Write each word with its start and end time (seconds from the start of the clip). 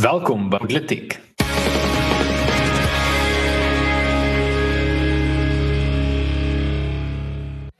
Welkom 0.00 0.46
by 0.48 0.56
Politiek. 0.56 1.12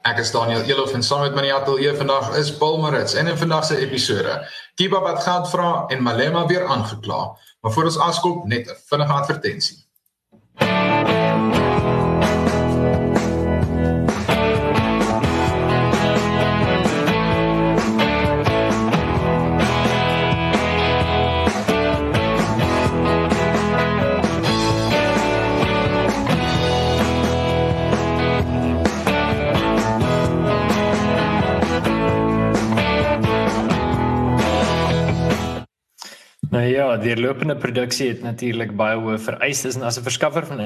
Ek 0.04 0.20
is 0.20 0.32
Daniel 0.34 0.66
Elof 0.68 0.92
en 0.92 1.00
saam 1.06 1.24
met 1.24 1.38
my 1.38 1.46
ateljee 1.48 1.94
vandag 1.96 2.34
is 2.36 2.52
Paul 2.60 2.76
Marits 2.82 3.16
en 3.16 3.32
in 3.32 3.40
vandag 3.40 3.64
se 3.70 3.80
episode 3.80 4.36
Kiba 4.76 5.00
wat 5.00 5.22
geld 5.24 5.48
vra 5.48 5.70
en 5.88 6.02
Malema 6.04 6.44
weer 6.46 6.68
aangekla. 6.68 7.22
Maar 7.60 7.72
voor 7.72 7.88
ons 7.88 7.98
aanskop 7.98 8.44
net 8.44 8.68
'n 8.68 8.76
vinnige 8.92 9.12
advertensie. 9.12 9.78
Nou 36.60 36.68
ja, 36.68 36.96
die 37.00 37.14
lopende 37.16 37.54
produksie 37.56 38.10
het 38.10 38.18
natuurlik 38.20 38.74
baie 38.76 38.98
hoë 39.00 39.16
vereistes 39.24 39.78
en 39.78 39.86
as 39.88 39.96
'n 39.96 40.04
verskaffer 40.04 40.44
van 40.44 40.60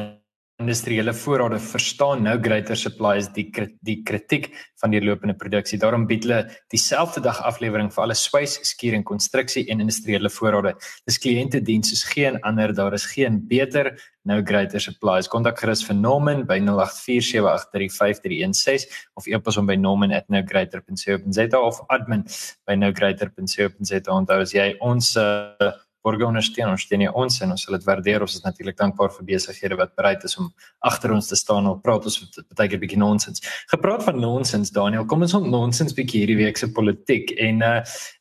industriële 0.62 1.10
voorrade 1.14 1.58
verstaan 1.58 2.22
nou 2.22 2.38
greater 2.38 2.76
supplies 2.78 3.26
die 3.34 3.50
die 3.82 3.96
kritiek 4.06 4.52
van 4.78 4.92
die 4.94 5.02
lopende 5.02 5.34
produksie. 5.34 5.78
Daarom 5.78 6.06
bied 6.06 6.22
hulle 6.22 6.46
dieselfde 6.70 7.20
dag 7.20 7.42
aflewering 7.42 7.92
vir 7.92 8.02
alle 8.04 8.14
swys, 8.14 8.60
skuur 8.62 8.94
en 8.94 9.02
konstruksie 9.02 9.66
en 9.70 9.80
industriële 9.82 10.30
voorrade. 10.30 10.74
Dis 11.06 11.18
kliënte 11.18 11.60
diens 11.60 11.88
soos 11.90 12.04
geen 12.06 12.40
ander, 12.42 12.74
daar 12.74 12.94
is 12.94 13.06
geen 13.06 13.48
beter 13.48 13.98
nou 14.24 14.42
greater 14.42 14.80
supplies. 14.80 15.28
Kontak 15.28 15.60
gerus 15.60 15.84
vir 15.84 15.94
Norman 15.96 16.46
by 16.46 16.58
0847835316 16.60 18.86
of 19.18 19.26
e-pos 19.26 19.56
hom 19.56 19.66
by 19.66 19.76
norman@nowgreater.co.za 19.76 21.58
of 21.58 21.80
admin 21.88 22.24
by 22.66 22.74
nowgreater.co.za. 22.74 24.00
Onthou 24.06 24.40
as 24.40 24.52
jy 24.54 24.76
ons 24.80 25.16
uh, 25.16 25.72
borge 26.04 26.26
ondersteun. 26.26 26.72
Ons 26.74 26.84
steun 26.86 27.06
ons 27.10 27.38
en 27.44 27.54
ons 27.54 27.64
sal 27.66 27.76
dit 27.78 27.86
waardeer. 27.88 28.24
Ons 28.24 28.36
is 28.38 28.44
natuurlik 28.44 28.76
dankbaar 28.80 29.12
vir 29.16 29.28
besighede 29.32 29.78
wat 29.80 29.94
bereid 29.98 30.24
is 30.28 30.36
om 30.40 30.50
agter 30.90 31.14
ons 31.14 31.30
te 31.30 31.38
staan 31.38 31.68
en 31.70 31.80
praat. 31.84 32.08
Ons 32.10 32.20
baie 32.56 32.68
keer 32.70 32.82
bietjie 32.82 33.00
nonsens. 33.00 33.44
Gepraat 33.72 34.04
van 34.06 34.20
nonsens 34.20 34.72
Daniel 34.74 35.06
kom 35.10 35.24
ons 35.26 35.36
op 35.38 35.46
nonsens 35.48 35.96
bietjie 35.96 36.24
hierdie 36.24 36.38
week 36.42 36.60
se 36.60 36.70
politiek. 36.76 37.32
En 37.48 37.64
uh, 37.64 37.78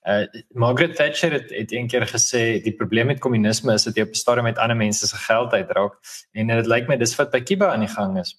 uh 0.07 0.23
Margaret 0.59 0.95
Thatcher 0.99 1.35
het, 1.39 1.51
het 1.51 1.75
eendag 1.75 2.11
gesê 2.13 2.61
die 2.63 2.75
probleem 2.79 3.11
met 3.11 3.21
kommunisme 3.23 3.75
is 3.75 3.87
dat 3.89 3.99
jy 3.99 4.07
op 4.07 4.15
'n 4.15 4.23
stadium 4.23 4.49
met 4.51 4.57
ander 4.57 4.77
mense 4.77 5.07
se 5.07 5.19
geld 5.27 5.53
uitraak. 5.53 5.99
En 6.33 6.47
dit 6.47 6.67
lyk 6.67 6.87
my 6.87 6.97
dis 6.97 7.15
wat 7.19 7.31
by 7.31 7.41
Kiba 7.41 7.73
aan 7.73 7.85
die 7.85 7.91
gang 7.91 8.19
is 8.19 8.35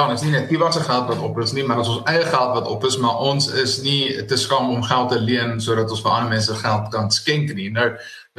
Ja, 0.00 0.06
ons 0.08 0.22
nie 0.24 0.30
net 0.32 0.46
die 0.48 0.56
watse 0.56 0.80
geld 0.80 1.10
wat 1.10 1.18
op 1.20 1.38
is 1.42 1.50
nie, 1.52 1.60
maar 1.68 1.82
ons 1.82 1.88
ons 1.92 2.06
eie 2.08 2.22
geld 2.24 2.54
wat 2.54 2.68
op 2.72 2.84
is, 2.88 2.94
maar 3.02 3.18
ons 3.20 3.50
is 3.60 3.74
nie 3.84 4.22
te 4.30 4.36
skaam 4.40 4.70
om 4.72 4.84
geld 4.86 5.10
te 5.12 5.18
leen 5.20 5.58
sodat 5.60 5.90
ons 5.92 6.00
vir 6.00 6.14
ander 6.14 6.30
mense 6.30 6.54
geld 6.56 6.86
kan 6.94 7.10
skenk 7.12 7.50
nie. 7.58 7.66
Nou, 7.74 7.84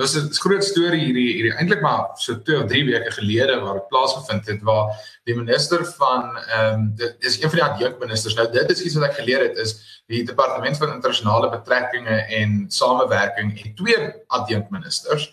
dis 0.02 0.16
'n 0.18 0.32
groot 0.42 0.66
storie 0.66 1.04
hierdie 1.04 1.28
hierdie 1.36 1.54
eintlik 1.54 1.84
maar 1.86 2.18
so 2.18 2.40
2 2.48 2.64
of 2.64 2.66
3 2.72 2.82
weke 2.88 3.12
gelede 3.20 3.60
waar 3.62 3.78
dit 3.78 3.88
plaasgevind 3.94 4.50
het 4.50 4.64
waar 4.72 4.90
die 5.30 5.36
minister 5.36 5.86
van 5.86 6.34
ehm 6.48 6.74
um, 6.74 6.90
dit 6.96 7.30
is 7.30 7.38
een 7.38 7.50
van 7.54 7.60
die 7.60 7.68
adjunkministers. 7.70 8.36
Nou 8.36 8.48
dit 8.52 8.72
is 8.72 8.82
iets 8.82 8.96
wat 8.96 9.10
ek 9.12 9.22
geleer 9.22 9.46
het 9.46 9.58
is 9.58 10.02
die 10.08 10.24
departement 10.26 10.78
van 10.78 10.96
internasionale 10.98 11.50
betrekkinge 11.50 12.18
en 12.42 12.66
samewerking 12.70 13.54
het 13.62 13.78
twee 13.78 14.14
adjunkministers. 14.28 15.30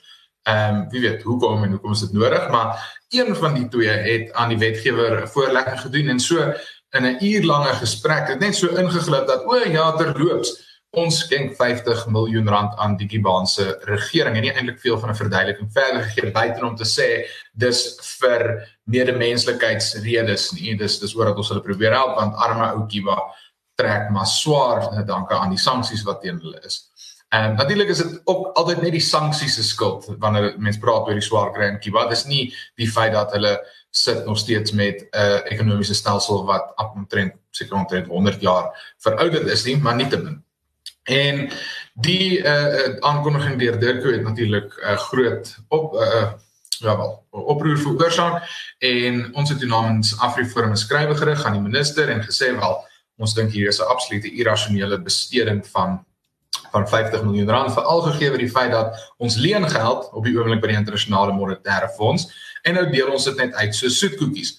Ehm 0.49 0.75
um, 0.75 0.87
wie 0.93 1.01
weet 1.01 1.23
hoekom 1.23 1.63
en 1.63 1.75
hoekom 1.77 1.93
is 1.93 2.01
dit 2.07 2.13
nodig, 2.13 2.49
maar 2.51 2.97
een 3.09 3.35
van 3.37 3.55
die 3.55 3.69
twee 3.69 3.89
het 3.89 4.33
aan 4.33 4.49
die 4.49 4.59
wetgewer 4.59 5.23
'n 5.23 5.29
voorlegging 5.29 5.81
gedoen 5.81 6.09
en 6.09 6.21
so 6.21 6.53
in 6.97 7.05
'n 7.05 7.25
uurlange 7.25 7.73
gesprek 7.83 8.29
het 8.29 8.41
net 8.41 8.57
so 8.57 8.67
ingeglip 8.67 9.27
dat 9.27 9.45
o 9.45 9.57
ja 9.57 9.93
terloops 9.93 10.69
ons 10.91 11.19
skenk 11.19 11.55
50 11.57 12.07
miljoen 12.07 12.49
rand 12.49 12.77
aan 12.79 12.97
die 12.97 13.07
Kubaanse 13.09 13.79
regering. 13.85 14.37
En 14.37 14.43
nie 14.43 14.53
eintlik 14.53 14.81
veel 14.81 14.99
van 14.99 15.11
'n 15.11 15.15
verduideliking 15.15 15.73
verder 15.73 16.03
gegee 16.03 16.33
buite 16.33 16.65
om 16.65 16.77
te 16.77 16.85
sê 16.85 17.29
dis 17.53 17.99
vir 18.21 18.69
medemenslikheidsredes 18.85 20.53
nie. 20.53 20.77
Dis 20.77 20.99
dis 20.99 21.15
oor 21.15 21.25
dat 21.25 21.37
ons 21.37 21.49
hulle 21.49 21.61
probeer 21.61 21.93
help 21.93 22.17
want 22.17 22.37
arme 22.37 22.73
ou 22.73 22.87
Kuba 22.87 23.21
trek 23.75 24.11
maar 24.11 24.27
swaar 24.27 25.05
dankie 25.07 25.37
aan 25.37 25.51
die 25.51 25.59
sanksies 25.59 26.03
wat 26.03 26.21
teen 26.21 26.41
hulle 26.41 26.61
is. 26.65 26.88
En 27.29 27.55
natuurlik 27.55 27.89
is 27.89 27.99
dit 27.99 28.21
ook 28.25 28.57
altyd 28.57 28.81
net 28.83 28.93
die 28.93 29.05
sanksies 29.05 29.55
se 29.55 29.63
skuld 29.63 30.07
wanneer 30.19 30.55
mense 30.57 30.81
praat 30.81 31.09
oor 31.09 31.19
die 31.19 31.25
swaar 31.25 31.53
kry 31.53 31.69
in 31.69 31.81
Kuba. 31.81 32.07
Dis 32.09 32.25
nie 32.25 32.55
die 32.81 32.89
feit 32.89 33.13
dat 33.13 33.35
hulle 33.37 33.59
sit 33.91 34.25
nog 34.25 34.39
steeds 34.39 34.73
met 34.73 35.03
'n 35.03 35.17
uh, 35.17 35.41
ekonomiese 35.53 35.95
stelsel 35.95 36.45
wat 36.45 36.73
omtrent 36.95 37.35
seker 37.51 37.77
omtrent 37.77 38.07
100 38.07 38.41
jaar 38.41 38.95
verouderd 38.99 39.47
is 39.47 39.65
nie, 39.65 39.77
maar 39.77 39.97
nietemin. 39.97 40.43
En 41.05 41.51
die 41.93 42.39
uh, 42.39 42.97
aankondiging 43.01 43.59
deur 43.59 43.79
Dirko 43.79 44.13
het 44.13 44.23
natuurlik 44.23 44.75
'n 44.77 44.93
uh, 44.93 44.97
groot 44.97 45.57
op 45.69 45.95
uh, 45.95 46.33
ja 46.79 46.97
wel 46.97 47.27
oproer 47.31 47.79
veroorsaak 47.79 48.43
en 48.79 49.35
ons 49.35 49.51
het 49.51 49.65
namens 49.65 50.19
Afriforum 50.19 50.71
'n 50.71 50.77
skrywe 50.77 51.17
gerig 51.17 51.45
aan 51.45 51.53
die 51.53 51.63
minister 51.63 52.09
en 52.09 52.23
gesê 52.23 52.55
wel 52.57 52.85
ons 53.17 53.35
dink 53.35 53.51
hier 53.51 53.69
is 53.69 53.81
'n 53.81 53.91
absolute 53.91 54.31
irrasionele 54.33 55.01
besteding 55.01 55.67
van 55.67 56.05
van 56.71 56.89
50 56.89 57.23
miljoen 57.23 57.51
rand 57.51 57.73
veral 57.73 58.03
gegee 58.03 58.31
word 58.33 58.45
die 58.45 58.53
feit 58.53 58.73
dat 58.73 58.97
ons 59.17 59.37
leengeld 59.37 60.09
op 60.13 60.25
die 60.25 60.37
oomblik 60.37 60.63
by 60.63 60.73
die 60.73 60.81
internasionale 60.81 61.35
monetaire 61.37 61.89
fonds 61.97 62.29
en 62.63 62.79
nou 62.79 62.89
deel 62.93 63.13
ons 63.13 63.29
dit 63.31 63.39
net 63.41 63.55
uit 63.55 63.77
so 63.77 63.89
soetkoekies. 63.93 64.59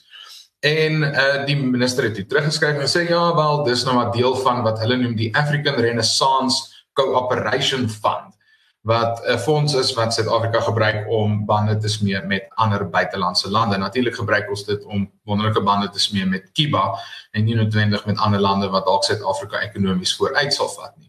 En 0.65 1.03
uh 1.07 1.45
die 1.47 1.55
minister 1.59 2.09
het 2.09 2.17
dit 2.19 2.27
teruggeskryf 2.29 2.81
en 2.81 2.91
sê 2.91 3.05
ja 3.09 3.21
wel 3.35 3.63
dis 3.67 3.85
nou 3.87 3.95
maar 3.95 4.11
deel 4.15 4.35
van 4.43 4.63
wat 4.65 4.81
hulle 4.83 4.97
noem 4.99 5.15
die 5.15 5.31
African 5.35 5.79
Renaissance 5.79 6.83
Cooperation 6.93 7.87
Fund 7.89 8.35
wat 8.87 9.19
'n 9.27 9.37
fonds 9.37 9.73
is 9.75 9.93
wat 9.93 10.13
Suid-Afrika 10.13 10.59
gebruik 10.59 11.07
om 11.07 11.45
bande 11.45 11.77
te 11.77 11.87
smee 11.87 12.21
met 12.21 12.47
ander 12.55 12.89
buitelandse 12.89 13.51
lande. 13.51 13.77
Natuurlik 13.77 14.15
gebruik 14.15 14.49
ons 14.49 14.65
dit 14.65 14.83
om 14.83 15.11
wonderlike 15.23 15.61
bande 15.61 15.89
te 15.89 15.99
smee 15.99 16.25
met 16.25 16.51
Kiba 16.51 16.95
en 17.31 17.43
nie 17.43 17.55
noodwendig 17.55 18.05
met 18.05 18.17
ander 18.17 18.39
lande 18.39 18.69
wat 18.69 18.85
dalk 18.85 19.03
Suid-Afrika 19.03 19.59
ekonomies 19.59 20.15
vooruit 20.15 20.53
sal 20.53 20.69
vat 20.69 20.97
nie 20.97 21.08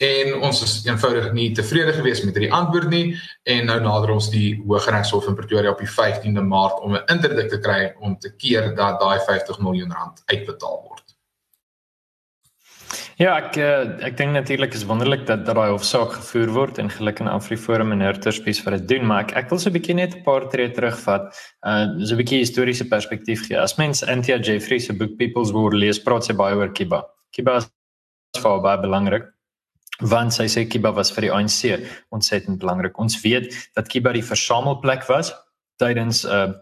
en 0.00 0.38
ons 0.40 0.62
is 0.64 0.78
eenvoudig 0.86 1.28
nie 1.36 1.50
tevrede 1.56 1.92
gewees 1.92 2.22
met 2.24 2.36
hierdie 2.36 2.52
antwoord 2.56 2.88
nie 2.92 3.04
en 3.52 3.66
nou 3.68 3.76
nader 3.84 4.14
ons 4.14 4.30
die 4.32 4.54
Hooggeregshof 4.62 5.26
in 5.28 5.36
Pretoria 5.36 5.74
op 5.74 5.82
die 5.82 5.90
15de 5.90 6.44
Maart 6.44 6.80
om 6.80 6.94
'n 6.96 7.04
interdik 7.12 7.50
te 7.52 7.60
kry 7.60 7.92
om 8.00 8.16
te 8.16 8.32
keer 8.32 8.72
dat 8.74 9.00
daai 9.00 9.20
50 9.20 9.58
miljoen 9.60 9.92
rand 9.92 10.22
uitbetaal 10.32 10.78
word. 10.88 11.04
Ja, 13.20 13.36
ek 13.36 13.56
eh, 13.56 14.06
ek 14.08 14.16
dink 14.16 14.32
natuurlik 14.32 14.72
is 14.72 14.86
wonderlik 14.88 15.26
dat 15.26 15.44
dat 15.44 15.54
daai 15.54 15.70
hofsaak 15.70 16.12
gevoer 16.12 16.48
word 16.48 16.78
en 16.78 16.88
geluk 16.88 17.20
in 17.20 17.28
Afriforum 17.28 17.92
en 17.92 18.00
Hurterspies 18.00 18.62
vir 18.64 18.78
dit 18.78 18.88
doen, 18.88 19.06
maar 19.06 19.20
ek 19.24 19.36
ek 19.36 19.50
wil 19.50 19.58
so 19.58 19.68
'n 19.68 19.74
bietjie 19.74 19.94
net 19.94 20.14
'n 20.16 20.22
paar 20.22 20.48
tree 20.48 20.70
terugvat, 20.70 21.28
uh 21.66 21.84
so 22.06 22.14
'n 22.14 22.22
bietjie 22.22 22.40
historiese 22.40 22.88
perspektief 22.88 23.46
gee. 23.48 23.58
As 23.58 23.76
mens 23.76 24.02
Anthea 24.02 24.38
Jeffrey 24.38 24.78
se 24.78 24.94
boek 24.94 25.18
People's 25.18 25.52
War 25.52 25.72
lees, 25.72 25.98
praat 25.98 26.24
sy 26.24 26.32
baie 26.32 26.56
oor 26.56 26.72
Kiba. 26.72 27.04
Kiba 27.36 27.56
is 27.58 27.68
vir 28.40 28.60
baie 28.60 28.80
belangrik 28.80 29.28
want 30.00 30.34
sy 30.34 30.48
sê 30.48 30.66
Kiba 30.68 30.92
was 30.96 31.12
vir 31.14 31.28
die 31.28 31.32
ANC 31.34 31.60
ontsettend 32.14 32.60
belangrik. 32.62 32.98
Ons 32.98 33.20
weet 33.24 33.52
dat 33.76 33.88
Kiba 33.88 34.12
die 34.16 34.24
versamelplek 34.24 35.06
was 35.08 35.32
tydens 35.80 36.24
uh 36.24 36.52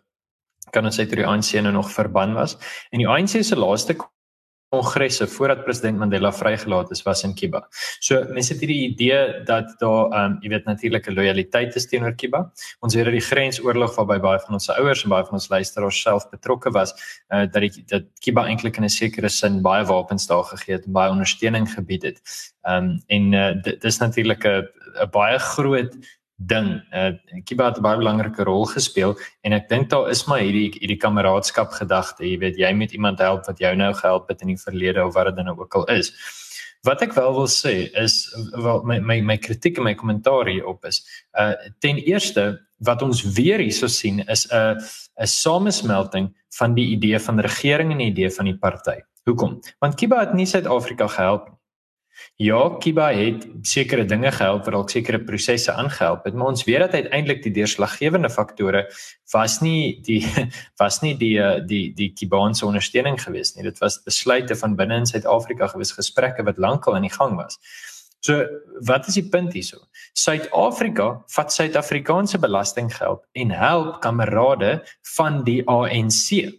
kan 0.68 0.84
ons 0.84 0.98
sê 0.98 1.06
toe 1.08 1.16
die 1.16 1.24
ANC 1.24 1.54
nou 1.64 1.72
nog 1.72 1.88
verban 1.88 2.34
was 2.36 2.58
en 2.92 3.00
die 3.00 3.08
ANC 3.08 3.38
se 3.40 3.56
laaste 3.56 3.94
kongresse 4.68 5.26
voordat 5.26 5.64
president 5.64 5.98
Mandela 5.98 6.32
vrygelaat 6.32 6.90
is 6.90 7.02
was 7.02 7.22
in 7.24 7.34
Kiba. 7.34 7.62
So 8.04 8.20
mense 8.34 8.52
het 8.52 8.60
hierdie 8.60 8.90
idee 8.90 9.42
dat 9.48 9.74
daar 9.80 10.10
ehm 10.10 10.24
um, 10.24 10.36
jy 10.44 10.52
weet 10.52 10.68
natuurlike 10.68 11.12
lojaliteit 11.12 11.76
is 11.76 11.88
teenoor 11.88 12.14
Kiba. 12.14 12.44
Ons 12.84 12.94
weet 12.94 13.08
dat 13.08 13.16
die 13.16 13.24
grensoorlog 13.24 13.96
waarby 13.96 14.18
baie 14.26 14.42
van 14.44 14.58
ons 14.58 14.68
ouers 14.76 15.04
en 15.04 15.14
baie 15.14 15.24
van 15.24 15.40
ons 15.40 15.48
luisteraars 15.48 16.02
self 16.02 16.28
betrokke 16.30 16.72
was, 16.76 16.92
uh, 17.32 17.46
dat 17.46 17.60
die 17.64 17.84
dat 17.86 18.10
Kiba 18.20 18.44
eintlik 18.44 18.76
in 18.76 18.84
'n 18.84 18.92
sekere 18.92 19.28
sin 19.28 19.62
baie 19.62 19.84
wapens 19.84 20.26
daar 20.26 20.44
gegee 20.44 20.76
het 20.76 20.86
en 20.86 20.92
baie 20.92 21.10
ondersteuning 21.10 21.68
gebied 21.72 22.02
het. 22.02 22.20
Ehm 22.62 22.84
um, 22.84 23.02
en 23.06 23.32
uh, 23.32 23.62
dit 23.62 23.84
is 23.84 23.98
natuurlik 23.98 24.44
'n 24.44 25.10
baie 25.10 25.38
groot 25.38 25.96
ding. 26.38 26.82
Uh 26.94 27.12
Kiba 27.44 27.66
het 27.66 27.78
'n 27.78 27.82
baie 27.82 27.98
belangrike 27.98 28.42
rol 28.42 28.64
gespeel 28.64 29.18
en 29.42 29.52
ek 29.52 29.68
dink 29.68 29.90
daar 29.90 30.10
is 30.10 30.24
maar 30.26 30.38
hierdie 30.38 30.70
hierdie 30.78 30.96
kameraadskap 30.96 31.70
gedagte, 31.70 32.24
jy 32.24 32.38
weet 32.38 32.56
jy 32.56 32.72
moet 32.72 32.92
iemand 32.92 33.18
help 33.18 33.46
wat 33.46 33.58
jou 33.58 33.74
nou 33.76 33.92
gehelp 33.94 34.28
het 34.28 34.40
in 34.40 34.54
die 34.54 34.62
verlede 34.62 35.04
of 35.04 35.14
wat 35.14 35.34
dit 35.34 35.44
nou 35.44 35.58
ook 35.58 35.74
al 35.74 35.84
is. 35.84 36.12
Wat 36.82 37.02
ek 37.02 37.12
wel 37.12 37.32
wil 37.34 37.48
sê 37.48 37.90
is 37.92 38.34
wel 38.54 38.82
my 38.84 38.98
my 39.00 39.20
my 39.20 39.36
kritiek 39.36 39.78
en 39.78 39.84
my 39.84 39.94
kommentaar 39.94 40.46
hierop 40.46 40.84
is 40.84 41.02
uh 41.38 41.54
ten 41.80 41.96
eerste 41.96 42.60
wat 42.78 43.02
ons 43.02 43.22
weer 43.22 43.58
hierso 43.58 43.86
sien 43.86 44.20
is 44.28 44.46
'n 44.52 44.78
'n 45.18 45.26
samesmelting 45.26 46.34
van 46.58 46.74
die 46.74 46.86
idee 46.94 47.18
van 47.18 47.40
regering 47.40 47.90
en 47.90 47.98
die 47.98 48.10
idee 48.10 48.30
van 48.30 48.44
die 48.44 48.58
party. 48.58 49.00
Hoekom? 49.24 49.60
Want 49.78 49.94
Kiba 49.94 50.20
het 50.20 50.32
nie 50.34 50.46
Suid-Afrika 50.46 51.06
gehelp 51.06 51.48
nie. 51.48 51.57
Ja, 52.38 52.58
Kiba 52.78 53.08
het 53.10 53.42
sekere 53.66 54.04
dinge 54.06 54.30
gehelp 54.30 54.68
dalk 54.70 54.92
sekere 54.94 55.18
prosesse 55.26 55.72
aangehelp 55.74 56.22
het, 56.28 56.36
maar 56.38 56.52
ons 56.52 56.62
weet 56.68 56.84
dat 56.84 56.92
uiteindelik 56.94 57.40
die 57.42 57.50
deurslaggewende 57.56 58.30
faktore 58.30 58.84
was 59.32 59.56
nie 59.58 59.98
die 60.06 60.20
was 60.82 61.00
nie 61.02 61.16
die 61.18 61.32
eh, 61.42 61.56
die 61.66 61.88
die 61.98 62.12
Kibaanse 62.14 62.62
ondersteuning 62.68 63.18
geweest 63.18 63.56
nie. 63.56 63.66
Dit 63.66 63.82
was 63.82 63.98
besluite 64.06 64.54
van 64.60 64.76
binne 64.78 65.00
in 65.02 65.10
Suid-Afrika 65.10 65.66
gewees, 65.72 65.90
gesprekke 65.98 66.46
wat 66.46 66.62
lankal 66.62 66.94
aan 66.94 67.08
die 67.08 67.16
gang 67.16 67.34
was. 67.40 67.58
So, 68.22 68.46
wat 68.86 69.10
is 69.10 69.18
die 69.18 69.26
punt 69.34 69.58
hierso? 69.58 69.82
Suid-Afrika 70.14 71.08
vat 71.34 71.52
Suid-Afrikaanse 71.52 72.38
belastinggeld 72.38 73.26
en 73.34 73.50
help 73.50 73.98
kamerade 74.06 74.76
van 75.16 75.42
die 75.42 75.64
ANC. 75.66 76.54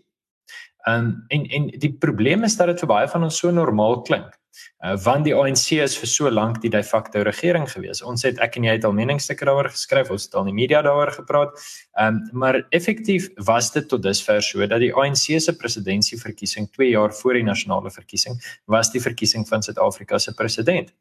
Um, 0.90 1.24
en 1.28 1.46
en 1.46 1.72
die 1.82 1.94
probleem 1.94 2.44
is 2.44 2.56
dat 2.58 2.68
dit 2.72 2.84
vir 2.86 2.90
baie 2.90 3.08
van 3.12 3.24
ons 3.28 3.40
so 3.42 3.52
normaal 3.52 4.02
klink. 4.08 4.40
Uh, 4.80 4.96
want 5.04 5.26
die 5.28 5.34
ANC 5.36 5.76
is 5.84 5.96
vir 6.00 6.10
so 6.10 6.30
lank 6.32 6.62
die 6.64 6.72
de 6.72 6.82
facto 6.84 7.22
regering 7.28 7.68
gewees. 7.70 8.02
Ons 8.12 8.24
het 8.28 8.40
ek 8.44 8.56
en 8.60 8.68
jy 8.68 8.76
het 8.78 8.86
al 8.88 8.96
meningsstukke 8.96 9.48
daaroor 9.48 9.70
geskryf, 9.74 10.12
ons 10.16 10.28
het 10.28 10.38
al 10.40 10.48
in 10.48 10.54
die 10.54 10.60
media 10.62 10.82
daaroor 10.86 11.12
gepraat. 11.18 11.60
Ehm 12.00 12.22
um, 12.22 12.40
maar 12.44 12.62
effektief 12.76 13.28
was 13.50 13.72
dit 13.76 13.88
tot 13.92 14.04
dusver 14.04 14.42
so 14.46 14.66
dat 14.68 14.80
die 14.84 14.94
ANC 14.96 15.36
se 15.44 15.56
presidentsverkiesing 15.56 16.72
2 16.72 16.90
jaar 16.94 17.14
voor 17.22 17.40
die 17.40 17.44
nasionale 17.44 17.92
verkiesing 17.92 18.40
was 18.66 18.92
die 18.96 19.04
verkiesing 19.04 19.48
van 19.48 19.64
Suid-Afrika 19.64 20.18
se 20.18 20.34
president. 20.34 20.94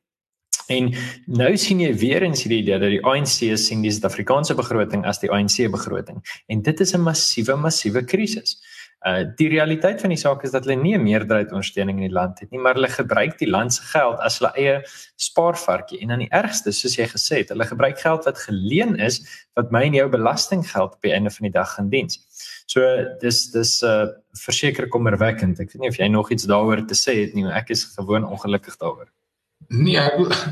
En 0.69 0.91
nou 1.27 1.57
sien 1.57 1.81
jy 1.81 1.93
weer 1.97 2.27
eens 2.27 2.43
hierdie 2.45 2.61
idee 2.63 2.79
dat 2.83 2.93
die 2.93 3.05
ANC 3.05 3.39
sien 3.57 3.83
die 3.83 3.93
Suid-Afrikaanse 3.95 4.59
begroting 4.59 5.07
as 5.07 5.23
die 5.23 5.31
ANC 5.33 5.63
begroting 5.73 6.19
en 6.47 6.63
dit 6.63 6.81
is 6.81 6.95
'n 6.95 7.01
massiewe 7.01 7.57
massiewe 7.57 8.05
krisis. 8.05 8.59
Uh 9.07 9.23
die 9.39 9.47
realiteit 9.49 10.01
van 10.03 10.11
die 10.11 10.19
saak 10.19 10.43
is 10.43 10.51
dat 10.51 10.65
hulle 10.67 10.83
nie 10.83 10.97
'n 10.97 11.03
meerderheid 11.03 11.53
ondersteuning 11.53 11.99
in 11.99 12.09
die 12.09 12.15
land 12.15 12.41
het 12.41 12.51
nie, 12.51 12.59
maar 12.59 12.75
hulle 12.75 12.89
gebruik 12.89 13.39
die 13.39 13.51
land 13.51 13.75
se 13.75 13.83
geld 13.83 14.19
as 14.19 14.39
hulle 14.39 14.53
eie 14.57 14.83
spaarvarkie 15.17 16.01
en 16.01 16.09
dan 16.09 16.19
die 16.19 16.31
ergste, 16.31 16.73
soos 16.73 16.97
jy 16.97 17.07
gesê 17.07 17.37
het, 17.43 17.49
hulle 17.55 17.65
gebruik 17.65 18.01
geld 18.01 18.25
wat 18.25 18.39
geleen 18.39 18.97
is 18.97 19.21
wat 19.55 19.71
my 19.71 19.83
en 19.87 19.95
jou 19.95 20.09
belastinggeld 20.09 20.95
op 20.95 21.03
die 21.03 21.13
einde 21.13 21.31
van 21.31 21.45
die 21.45 21.53
dag 21.53 21.75
gaan 21.75 21.89
dien. 21.89 22.09
So 22.67 22.81
dis 23.21 23.51
dis 23.51 23.83
uh 23.83 24.07
verseker 24.39 24.89
kommerwekkend. 24.89 25.61
Ek 25.61 25.73
weet 25.73 25.81
nie 25.81 25.89
of 25.89 25.97
jy 25.99 26.09
nog 26.09 26.31
iets 26.31 26.45
daaroor 26.45 26.85
te 26.87 26.95
sê 26.95 27.21
het 27.23 27.35
nie, 27.35 27.45
maar 27.45 27.57
ek 27.63 27.71
is 27.71 27.85
gewoon 27.85 28.27
ongelukkig 28.27 28.77
daaroor. 28.77 29.09
Nee, 29.69 30.01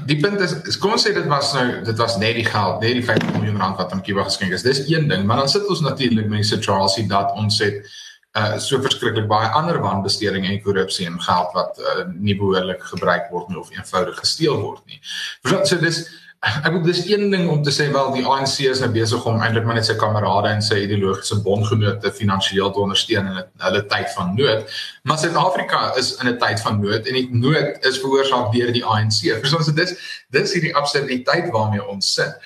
die 0.06 0.18
punt 0.20 0.40
is, 0.40 0.52
is 0.68 0.76
kom 0.78 0.92
ons 0.92 1.06
sê 1.06 1.12
dit 1.14 1.26
was 1.30 1.52
nou 1.54 1.82
dit 1.84 1.96
was 1.96 2.16
net 2.18 2.34
die 2.36 2.44
geld, 2.44 2.80
net 2.82 2.98
die 2.98 3.04
50 3.04 3.36
miljoen 3.36 3.60
rand 3.62 3.78
wat 3.80 3.92
aan 3.92 4.02
Cuba 4.02 4.26
geskenk 4.26 4.52
is. 4.52 4.62
Dis 4.66 4.82
een 4.90 5.08
ding, 5.08 5.24
maar 5.26 5.40
dan 5.40 5.48
sit 5.48 5.68
ons 5.72 5.80
natuurlik 5.80 6.28
met 6.28 6.42
die 6.42 6.50
situasie 6.50 7.06
dat 7.08 7.32
ons 7.38 7.58
het 7.64 7.86
uh 8.36 8.58
so 8.58 8.80
verskriklik 8.84 9.28
baie 9.30 9.48
ander 9.58 9.80
wanbesteding 9.80 10.46
en 10.46 10.60
korrupsie 10.62 11.06
en 11.06 11.18
geld 11.20 11.56
wat 11.56 11.80
uh, 11.80 12.04
nie 12.12 12.36
behoorlik 12.36 12.82
gebruik 12.92 13.30
word 13.32 13.48
nie 13.48 13.58
of 13.60 13.72
eenvoudig 13.72 14.18
gesteel 14.20 14.60
word 14.60 14.82
nie. 14.86 15.00
So 15.64 15.80
dis 15.80 16.04
ek 16.46 16.68
bedoel 16.68 16.84
dis 16.86 17.00
een 17.08 17.30
ding 17.32 17.48
om 17.50 17.62
te 17.64 17.72
sê 17.74 17.86
wel 17.92 18.10
die 18.14 18.24
ANC 18.28 18.58
is 18.70 18.80
nou 18.82 18.90
besig 18.94 19.24
om 19.26 19.40
eintlik 19.42 19.64
maar 19.66 19.78
net 19.78 19.88
sy 19.88 19.96
kamerade 19.98 20.50
en 20.52 20.62
sy 20.62 20.82
ideologiese 20.84 21.38
bondgenote 21.46 22.12
finansiëel 22.18 22.70
te 22.74 22.82
ondersteun 22.84 23.30
in 23.32 23.40
hulle 23.64 23.82
tyd 23.90 24.12
van 24.14 24.34
nood. 24.36 24.76
Maar 25.08 25.18
Suid-Afrika 25.22 25.80
is 26.02 26.12
in 26.20 26.28
'n 26.28 26.38
tyd 26.38 26.60
van 26.60 26.80
nood 26.82 27.06
en 27.06 27.18
die 27.18 27.28
nood 27.32 27.88
is 27.88 27.98
veroorsaak 28.04 28.52
deur 28.52 28.72
die 28.72 28.84
ANC. 28.84 29.22
Verstaan 29.40 29.64
jy 29.66 29.74
dis 29.80 29.96
dis 30.30 30.52
hierdie 30.52 30.76
absurditeit 30.76 31.50
waarmee 31.50 31.88
ons 31.88 32.14
sit. 32.14 32.36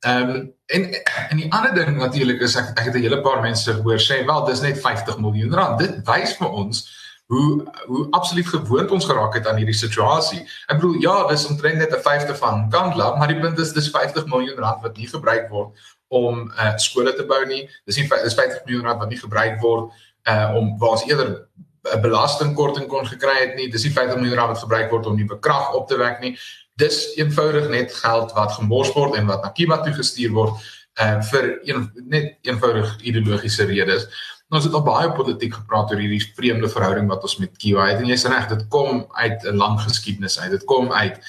Ehm 0.00 0.28
um, 0.28 0.54
en 0.66 0.82
en 1.28 1.36
die 1.36 1.52
ander 1.52 1.74
ding 1.74 1.96
natuurlik 1.96 2.40
is 2.40 2.56
ek 2.56 2.70
ek 2.78 2.84
het 2.84 2.94
'n 2.94 3.02
hele 3.04 3.20
paar 3.20 3.40
mense 3.40 3.72
gehoor 3.72 4.00
sê 4.00 4.24
wel 4.24 4.44
dis 4.44 4.60
net 4.60 4.80
50 4.80 5.18
miljoen 5.18 5.54
rand. 5.54 5.78
Dit 5.78 6.00
wys 6.08 6.36
vir 6.36 6.48
ons 6.48 6.78
hoe 7.26 7.70
hoe 7.86 8.06
absoluut 8.10 8.46
gewoond 8.46 8.90
ons 8.90 9.04
geraak 9.04 9.34
het 9.34 9.46
aan 9.46 9.56
hierdie 9.56 9.76
situasie. 9.76 10.40
Ek 10.66 10.80
bedoel 10.80 11.00
ja, 11.00 11.26
dis 11.28 11.46
omtrent 11.46 11.78
net 11.78 11.92
'n 11.92 12.02
vyfde 12.02 12.34
van 12.34 12.70
Kandla, 12.70 13.14
maar 13.16 13.28
die 13.28 13.40
punt 13.40 13.58
is 13.58 13.72
dis 13.72 13.90
50 13.90 14.26
miljoen 14.26 14.58
rand 14.58 14.82
wat 14.82 14.96
nie 14.96 15.08
gebruik 15.08 15.50
word 15.50 15.76
om 16.08 16.52
uh 16.58 16.76
skole 16.76 17.14
te 17.14 17.26
bou 17.26 17.46
nie. 17.46 17.68
Dis 17.84 17.96
nie 17.96 18.08
dis 18.08 18.34
50 18.34 18.64
miljoen 18.64 18.86
rand 18.86 18.98
wat 18.98 19.08
nie 19.08 19.20
gebruik 19.20 19.60
word 19.60 19.92
uh 20.24 20.54
om 20.56 20.78
waar 20.78 20.90
ons 20.90 21.04
eerder 21.04 21.46
'n 21.84 22.00
belastingkorting 22.00 22.88
kon 22.88 23.06
gekry 23.06 23.36
het 23.40 23.54
nie. 23.56 23.70
Dis 23.70 23.84
nie 23.84 23.92
50 23.92 24.16
miljoen 24.16 24.38
rand 24.38 24.52
wat 24.52 24.64
gebruik 24.64 24.90
word 24.90 25.06
om 25.06 25.16
nuwe 25.16 25.38
krag 25.38 25.72
op 25.74 25.88
te 25.88 25.96
wek 25.96 26.20
nie 26.20 26.36
dis 26.80 26.98
eenvoudig 27.18 27.68
net 27.68 27.94
geld 27.94 28.32
wat 28.36 28.56
gemors 28.56 28.92
word 28.96 29.16
en 29.18 29.28
wat 29.30 29.44
na 29.44 29.52
Kiba 29.56 29.80
toe 29.84 29.92
gestuur 29.96 30.32
word 30.36 30.68
uh, 31.00 31.18
vir 31.30 31.52
een, 31.68 31.86
net 32.12 32.38
eenvoudig 32.48 32.96
ideologiese 33.02 33.66
redes. 33.68 34.06
Nou, 34.50 34.58
ons 34.60 34.66
het 34.66 34.76
al 34.78 34.86
baie 34.86 35.10
politiek 35.14 35.54
gepraat 35.54 35.92
oor 35.92 36.00
hierdie 36.02 36.22
vreemde 36.38 36.70
verhouding 36.72 37.10
wat 37.10 37.26
ons 37.26 37.38
met 37.42 37.54
Kiba 37.60 37.86
het 37.90 38.00
en 38.02 38.10
jy's 38.10 38.26
reg, 38.30 38.48
dit 38.50 38.64
kom 38.72 39.04
uit 39.20 39.46
'n 39.46 39.60
lang 39.60 39.78
geskiedenis 39.84 40.40
uit. 40.40 40.50
Dit 40.56 40.66
kom 40.70 40.92
uit 40.92 41.20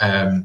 ehm 0.00 0.26
um, 0.26 0.40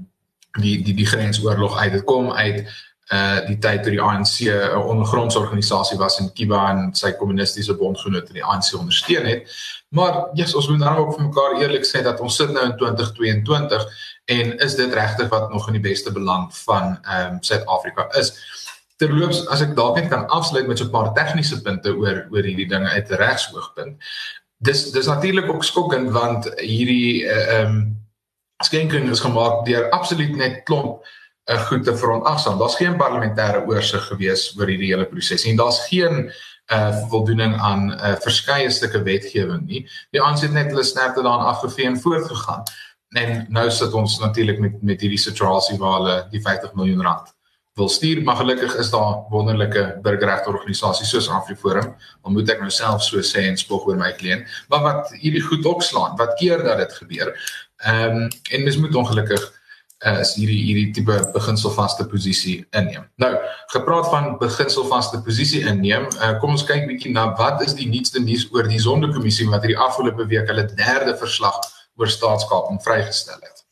die 0.56 0.78
die 0.84 0.96
die 0.96 1.08
grensoorlog 1.08 1.78
uit. 1.78 1.92
Dit 1.92 2.06
kom 2.08 2.32
uit 2.32 2.64
uh 3.14 3.42
die 3.46 3.58
tyd 3.62 3.84
toe 3.84 3.92
die 3.92 4.02
ANC 4.02 4.48
'n 4.50 4.82
ondergrondse 4.82 5.40
organisasie 5.40 5.98
was 5.98 6.20
in 6.20 6.34
Kiba 6.34 6.70
en 6.72 6.96
sy 6.96 7.12
kommunistiese 7.12 7.76
bondgenote 7.78 8.34
die 8.34 8.44
ANC 8.44 8.74
ondersteun 8.74 9.26
het. 9.26 9.52
Maar 9.90 10.14
ja, 10.14 10.30
yes, 10.34 10.56
ons 10.56 10.68
moet 10.68 10.78
nou 10.78 10.98
ook 10.98 11.14
vir 11.16 11.24
mekaar 11.24 11.62
eerlik 11.62 11.86
sê 11.86 12.02
dat 12.04 12.20
ons 12.20 12.36
sit 12.36 12.52
nou 12.52 12.66
in 12.66 12.78
2022 12.78 13.86
en 14.26 14.58
is 14.58 14.76
dit 14.76 14.94
regtig 14.94 15.30
wat 15.30 15.52
nog 15.52 15.68
in 15.68 15.78
die 15.78 15.90
beste 15.90 16.12
belang 16.12 16.50
van 16.66 16.98
ehm 17.04 17.34
um, 17.34 17.38
Suid-Afrika 17.42 18.08
is. 18.18 18.34
Terloops, 18.98 19.48
as 19.48 19.62
ek 19.62 19.76
dalk 19.76 19.96
net 19.96 20.10
kan 20.10 20.28
afsluit 20.28 20.68
met 20.68 20.78
so 20.78 20.86
'n 20.86 20.90
paar 20.90 21.14
tegniese 21.14 21.62
punte 21.62 21.94
oor 21.94 22.26
oor 22.32 22.44
hierdie 22.44 22.68
dinge 22.68 22.90
uit 22.90 23.10
regshoogpunt. 23.10 24.02
Dis 24.58 24.92
dis 24.92 25.06
natuurlik 25.06 25.50
ook 25.50 25.64
skokkend 25.64 26.12
want 26.12 26.50
hierdie 26.58 27.28
eh, 27.28 27.60
ehm 27.60 27.66
uh, 27.66 27.76
um, 27.76 28.04
skenking 28.64 29.10
is 29.10 29.20
gemaak 29.20 29.66
deur 29.66 29.90
absoluut 29.90 30.36
net 30.36 30.64
klomp 30.64 31.04
'n 31.46 31.54
uh, 31.54 31.62
goed 31.68 31.84
te 31.84 31.98
veronagsaam. 31.98 32.58
Daar's 32.58 32.76
geen 32.76 32.98
parlementêre 32.98 33.66
oorsig 33.68 34.08
gewees 34.08 34.56
oor 34.58 34.68
hierdie 34.68 34.90
hele 34.94 35.06
proses 35.06 35.46
en 35.46 35.56
daar's 35.56 35.88
geen 35.88 36.32
uh 36.74 36.96
voldoening 37.10 37.54
aan 37.62 37.92
uh 37.94 38.16
verskeie 38.22 38.70
stukke 38.70 39.04
wetgewing 39.04 39.68
nie. 39.68 39.84
Die 40.12 40.22
ANC 40.22 40.42
het 40.42 40.52
net 40.52 40.72
hulle 40.74 40.84
snerte 40.84 41.22
daarin 41.22 41.46
afgevee 41.46 41.86
en 41.86 42.00
voortgegaan. 42.02 42.64
En 43.16 43.46
nou 43.50 43.70
sit 43.72 43.94
ons 43.94 44.20
natuurlik 44.20 44.60
met 44.60 44.82
met 44.82 45.02
hierdie 45.02 45.22
situasie 45.22 45.78
waar 45.78 46.00
hulle 46.00 46.28
die 46.32 46.42
50 46.42 46.74
miljoen 46.74 47.02
rand 47.02 47.34
wil 47.76 47.90
stuur, 47.90 48.24
maar 48.24 48.36
gelukkig 48.36 48.76
is 48.76 48.90
daar 48.90 49.26
wonderlike 49.30 50.00
burgerregte 50.02 50.50
organisasies 50.50 51.10
soos 51.10 51.28
AfriForum. 51.30 51.90
Al 52.22 52.32
moet 52.32 52.50
ek 52.50 52.62
nou 52.64 52.70
self 52.72 53.04
so 53.04 53.20
sê 53.20 53.44
en 53.50 53.58
spog 53.60 53.86
oor 53.86 53.98
my 54.00 54.14
kliënt, 54.16 54.48
maar 54.72 54.82
wat 54.82 55.12
hierdie 55.20 55.44
goed 55.44 55.66
opslaan, 55.66 56.16
wat 56.18 56.38
keer 56.40 56.64
dat 56.64 56.78
dit 56.78 56.94
gebeur. 57.04 57.36
Ehm 57.84 58.24
um, 58.24 58.30
en 58.52 58.64
mens 58.64 58.78
moet 58.78 58.96
ongelukkig 58.96 59.44
uh, 60.06 60.20
is 60.22 60.36
hierdie 60.38 60.62
hierdie 60.68 60.88
tipe 60.96 61.18
beginselvaste 61.36 62.06
posisie 62.12 62.58
inneem. 62.78 63.08
Nou, 63.22 63.32
gepraat 63.74 64.10
van 64.14 64.32
beginselvaste 64.42 65.22
posisie 65.26 65.64
inneem, 65.66 66.08
uh, 66.20 66.36
kom 66.42 66.56
ons 66.56 66.66
kyk 66.68 66.88
bietjie 66.90 67.14
na 67.16 67.32
wat 67.40 67.64
is 67.66 67.76
die 67.78 67.90
nuutste 67.90 68.24
nuus 68.24 68.48
oor 68.54 68.70
die 68.70 68.82
Sonderkommissie 68.82 69.50
wat 69.52 69.66
hierdie 69.66 69.82
afgelope 69.82 70.30
week 70.32 70.50
hulle 70.52 70.68
derde 70.76 71.18
verslag 71.20 71.60
oor 72.00 72.12
staatskaping 72.12 72.82
vrygestel 72.84 73.40
het. 73.42 73.66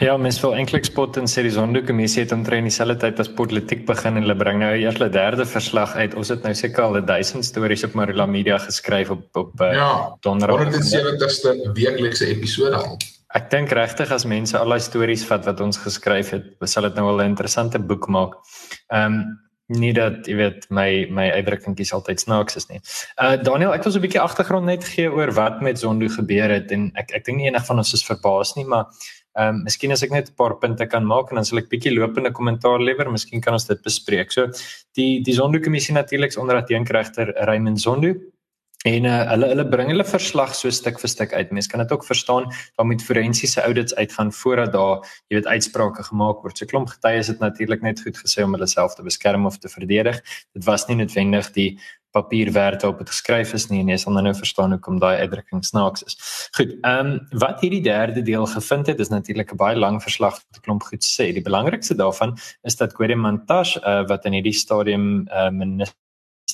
Ja, 0.00 0.14
mens 0.16 0.38
wil 0.40 0.54
eintlik 0.56 0.86
spot 0.88 1.16
en 1.20 1.28
sê 1.28 1.42
die 1.44 1.52
Sonderkommissie 1.52 2.22
het 2.22 2.32
omtrent 2.32 2.68
dieselfde 2.68 2.96
tyd 3.02 3.20
as 3.20 3.28
politiek 3.38 3.84
begin 3.88 4.16
en 4.16 4.24
hulle 4.24 4.36
bring 4.38 4.60
nou 4.62 4.70
eers 4.72 4.96
hulle 4.98 5.10
derde 5.12 5.44
verslag 5.48 5.92
uit. 5.96 6.16
Ons 6.16 6.32
het 6.32 6.44
nou 6.48 6.52
seker 6.56 6.86
al 6.86 6.98
1000 7.10 7.44
stories 7.44 7.84
op 7.88 7.96
Marula 7.98 8.26
Media 8.28 8.58
geskryf 8.62 9.12
op 9.12 9.42
op 9.42 9.60
uh, 9.60 9.72
ja, 9.76 9.90
donderdag. 10.24 10.72
Ja, 10.92 11.04
170ste 11.12 11.56
weeklikse 11.76 12.28
episode 12.32 12.76
al. 12.76 12.96
Ek 13.36 13.50
dink 13.52 13.72
regtig 13.76 14.12
as 14.14 14.24
mense 14.24 14.56
al 14.56 14.70
daai 14.72 14.80
stories 14.80 15.24
vat 15.28 15.44
wat 15.44 15.60
ons 15.60 15.76
geskryf 15.82 16.30
het, 16.32 16.46
sal 16.70 16.86
dit 16.88 16.94
nou 16.96 17.08
al 17.10 17.20
'n 17.20 17.34
interessante 17.34 17.78
boek 17.78 18.08
maak. 18.08 18.38
Ehm 18.92 19.12
um, 19.12 19.18
nie 19.68 19.92
dat 19.92 20.28
jy 20.30 20.36
weet 20.38 20.66
my 20.70 21.06
my 21.10 21.26
uitdrukkingkies 21.34 21.92
altyd 21.92 22.22
snaaks 22.22 22.56
is 22.56 22.68
nie. 22.70 22.80
Uh 23.18 23.34
Daniel, 23.36 23.74
ek 23.74 23.84
wil 23.84 23.92
so 23.92 23.98
'n 23.98 24.06
bietjie 24.06 24.22
agtergrond 24.22 24.66
net 24.66 24.84
gee 24.84 25.10
oor 25.10 25.32
wat 25.34 25.60
met 25.60 25.78
Zondo 25.78 26.08
gebeur 26.08 26.50
het 26.50 26.72
en 26.72 26.92
ek 26.94 27.10
ek 27.12 27.24
dink 27.24 27.38
nie 27.38 27.48
enig 27.50 27.66
van 27.66 27.78
ons 27.78 27.92
is 27.92 28.06
verbaas 28.06 28.54
nie, 28.56 28.64
maar 28.64 28.86
ehm 29.36 29.48
um, 29.48 29.62
miskien 29.64 29.92
as 29.92 30.02
ek 30.02 30.10
net 30.10 30.30
'n 30.30 30.36
paar 30.36 30.54
punte 30.56 30.86
kan 30.86 31.04
maak 31.04 31.30
en 31.30 31.36
dan 31.36 31.44
sal 31.44 31.58
ek 31.58 31.68
bietjie 31.68 31.92
lopende 31.92 32.30
kommentaar 32.32 32.80
lewer, 32.80 33.10
miskien 33.10 33.40
kan 33.40 33.52
ons 33.52 33.66
dit 33.66 33.82
bespreek. 33.82 34.32
So 34.32 34.46
die 34.94 35.20
die 35.22 35.34
Zondo 35.34 35.58
kommissie 35.58 35.94
natuurlik 35.94 36.38
onder 36.38 36.56
adjunkregter 36.56 37.34
Raymond 37.44 37.80
Zondo 37.80 38.14
En 38.86 39.04
uh, 39.04 39.16
hulle 39.32 39.50
hulle 39.50 39.66
bring 39.66 39.90
hulle 39.90 40.06
verslag 40.06 40.54
so 40.54 40.70
stuk 40.70 41.00
vir 41.02 41.10
stuk 41.10 41.32
uit. 41.34 41.50
Mense 41.54 41.70
kan 41.72 41.82
dit 41.82 41.92
ook 41.92 42.06
verstaan, 42.06 42.46
daar 42.78 42.86
moet 42.86 43.02
forensiese 43.02 43.64
audits 43.66 43.94
uitgaan 43.98 44.30
voordat 44.32 44.72
daar, 44.76 45.02
jy 45.26 45.40
weet, 45.40 45.50
uitsprake 45.50 46.06
gemaak 46.06 46.44
word. 46.44 46.58
So 46.58 46.70
klomp 46.70 46.92
getuies 46.94 47.32
het 47.32 47.42
natuurlik 47.42 47.82
net 47.82 48.02
goed 48.04 48.18
gesê 48.22 48.46
om 48.46 48.54
hulle 48.54 48.70
self 48.70 48.94
te 48.94 49.06
beskerm 49.06 49.46
of 49.50 49.58
te 49.58 49.72
verdedig. 49.72 50.22
Dit 50.54 50.68
was 50.68 50.86
nie 50.86 51.00
noodwendig 51.00 51.50
die 51.58 51.70
papierwerk 52.16 52.80
waarop 52.80 53.02
dit 53.02 53.10
geskryf 53.12 53.52
is 53.58 53.66
nie 53.68 53.82
en 53.82 53.90
jy 53.92 53.98
sal 54.00 54.14
nou 54.16 54.32
verstaan 54.38 54.72
hoekom 54.72 55.00
daai 55.02 55.18
uitdrukking 55.24 55.64
snaaks 55.66 56.06
is. 56.06 56.16
Goed, 56.56 56.72
ehm 56.78 57.10
um, 57.10 57.42
wat 57.42 57.60
hierdie 57.64 57.82
derde 57.84 58.22
deel 58.24 58.46
gevind 58.54 58.88
het 58.92 59.02
is 59.02 59.12
natuurlik 59.12 59.52
'n 59.52 59.60
baie 59.60 59.76
lang 59.76 60.00
verslag 60.02 60.38
wat 60.38 60.56
'n 60.56 60.64
klomp 60.64 60.82
goed 60.88 61.04
sê. 61.04 61.32
Die 61.34 61.44
belangrikste 61.50 61.98
daarvan 61.98 62.38
is 62.62 62.76
dat 62.76 62.94
Gwede 62.94 63.16
Montash 63.16 63.76
uh, 63.76 64.06
wat 64.08 64.24
in 64.24 64.32
hierdie 64.32 64.56
stadium 64.64 65.28
uh, 65.28 65.50
minister 65.50 66.05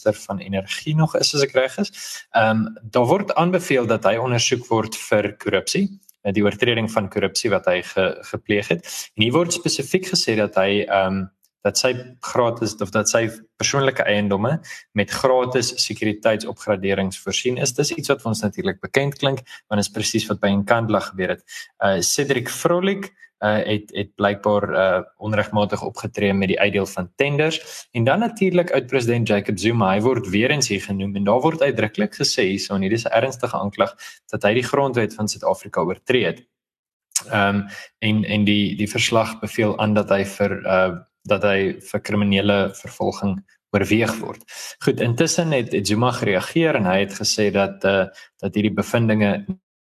minister 0.03 0.27
van 0.27 0.39
energie 0.39 0.97
nog 0.97 1.17
is 1.17 1.35
as 1.35 1.43
ek 1.43 1.53
reg 1.53 1.79
is. 1.79 1.91
Ehm 2.33 2.67
um, 2.67 2.79
daar 2.91 3.07
word 3.07 3.35
aanbeveel 3.35 3.87
dat 3.87 4.05
hy 4.05 4.17
ondersoek 4.19 4.67
word 4.69 4.97
vir 4.97 5.37
korrupsie 5.37 5.89
die 6.23 6.43
oortreding 6.45 6.91
van 6.91 7.09
korrupsie 7.11 7.51
wat 7.51 7.67
hy 7.67 7.83
ge, 7.83 8.17
gepleeg 8.23 8.69
het. 8.69 8.87
En 9.17 9.23
hier 9.25 9.33
word 9.33 9.53
spesifiek 9.53 10.07
gesê 10.07 10.37
dat 10.37 10.55
hy 10.57 10.85
ehm 10.87 11.23
um, 11.23 11.31
dat 11.63 11.79
sy 11.79 11.93
gratis 12.21 12.75
of 12.83 12.91
dat 12.95 13.11
sy 13.11 13.29
persoonlike 13.61 14.03
eiendomme 14.03 14.59
met 14.99 15.11
gratis 15.11 15.73
sekuriteitsopgraderings 15.85 17.19
voorsien 17.23 17.59
is. 17.63 17.75
Dis 17.79 17.95
iets 17.95 18.13
wat 18.13 18.25
ons 18.29 18.43
natuurlik 18.43 18.81
bekend 18.83 19.19
klink, 19.19 19.43
want 19.69 19.81
dit 19.81 19.87
is 19.87 19.95
presies 19.95 20.29
wat 20.31 20.41
by 20.43 20.53
Enkandla 20.53 21.03
gebeur 21.11 21.37
het. 21.37 21.45
Uh 21.79 22.01
Cedric 22.01 22.51
Frolik 22.51 23.13
uh 23.43 23.59
het 23.67 23.91
het 23.95 24.15
blykbaar 24.15 24.69
uh 24.71 25.01
onregmatig 25.19 25.83
opgetree 25.83 26.35
met 26.35 26.49
die 26.49 26.61
uitdeel 26.61 26.87
van 26.87 27.11
tenders 27.17 27.89
en 27.93 28.05
dan 28.05 28.19
natuurlik 28.19 28.73
uit 28.73 28.87
president 28.87 29.29
Jacob 29.29 29.59
Zuma 29.59 29.93
hy 29.95 30.01
word 30.01 30.29
weer 30.31 30.51
eens 30.51 30.69
hier 30.69 30.83
genoem 30.83 31.17
en 31.17 31.25
daar 31.25 31.41
word 31.41 31.63
uitdruklik 31.63 32.15
gesê 32.15 32.47
hierso 32.53 32.75
en 32.75 32.83
hier 32.83 32.93
is 32.93 33.05
'n 33.05 33.15
ernstige 33.15 33.59
aanklag 33.59 33.97
dat 34.31 34.43
hy 34.43 34.55
die 34.55 34.67
grondwet 34.67 35.15
van 35.15 35.29
Suid-Afrika 35.29 35.81
oortree 35.81 36.25
het. 36.25 36.43
Ehm 37.31 37.57
um, 37.57 37.67
en 37.99 38.25
en 38.25 38.45
die 38.45 38.77
die 38.77 38.91
verslag 38.91 39.41
beveel 39.41 39.79
aan 39.79 39.95
dat 39.95 40.09
hy 40.11 40.25
vir 40.25 40.59
uh 40.67 40.99
dat 41.29 41.45
hy 41.47 41.59
vir 41.91 42.05
kriminele 42.05 42.59
vervolging 42.75 43.39
oorweeg 43.73 44.15
word. 44.21 44.43
Goed, 44.85 45.01
intussen 45.01 45.53
het, 45.57 45.73
het 45.73 45.89
Zuma 45.89 46.11
gereageer 46.13 46.77
en 46.77 46.89
hy 46.91 46.99
het 47.05 47.15
gesê 47.19 47.51
dat 47.55 47.85
uh 47.89 48.07
dat 48.43 48.57
hierdie 48.59 48.75
bevindinge 48.75 49.33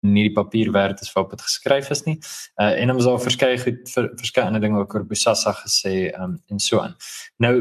nie 0.05 0.27
die 0.27 0.36
papier 0.36 0.70
werd 0.72 1.01
is 1.01 1.10
waarop 1.13 1.34
dit 1.34 1.41
geskryf 1.41 1.89
is 1.89 2.05
nie. 2.05 2.20
Uh 2.62 2.72
en 2.72 2.94
ons 2.94 3.03
het 3.03 3.12
al 3.12 3.24
verskeie 3.24 3.60
goed 3.60 3.82
vir 3.91 4.10
verskeie 4.22 4.46
ander 4.46 4.63
dinge 4.63 4.86
oor 4.86 5.08
Bosasa 5.10 5.53
gesê 5.63 5.96
um 6.22 6.38
en 6.50 6.60
so 6.60 6.79
aan. 6.79 6.96
Nou 7.44 7.55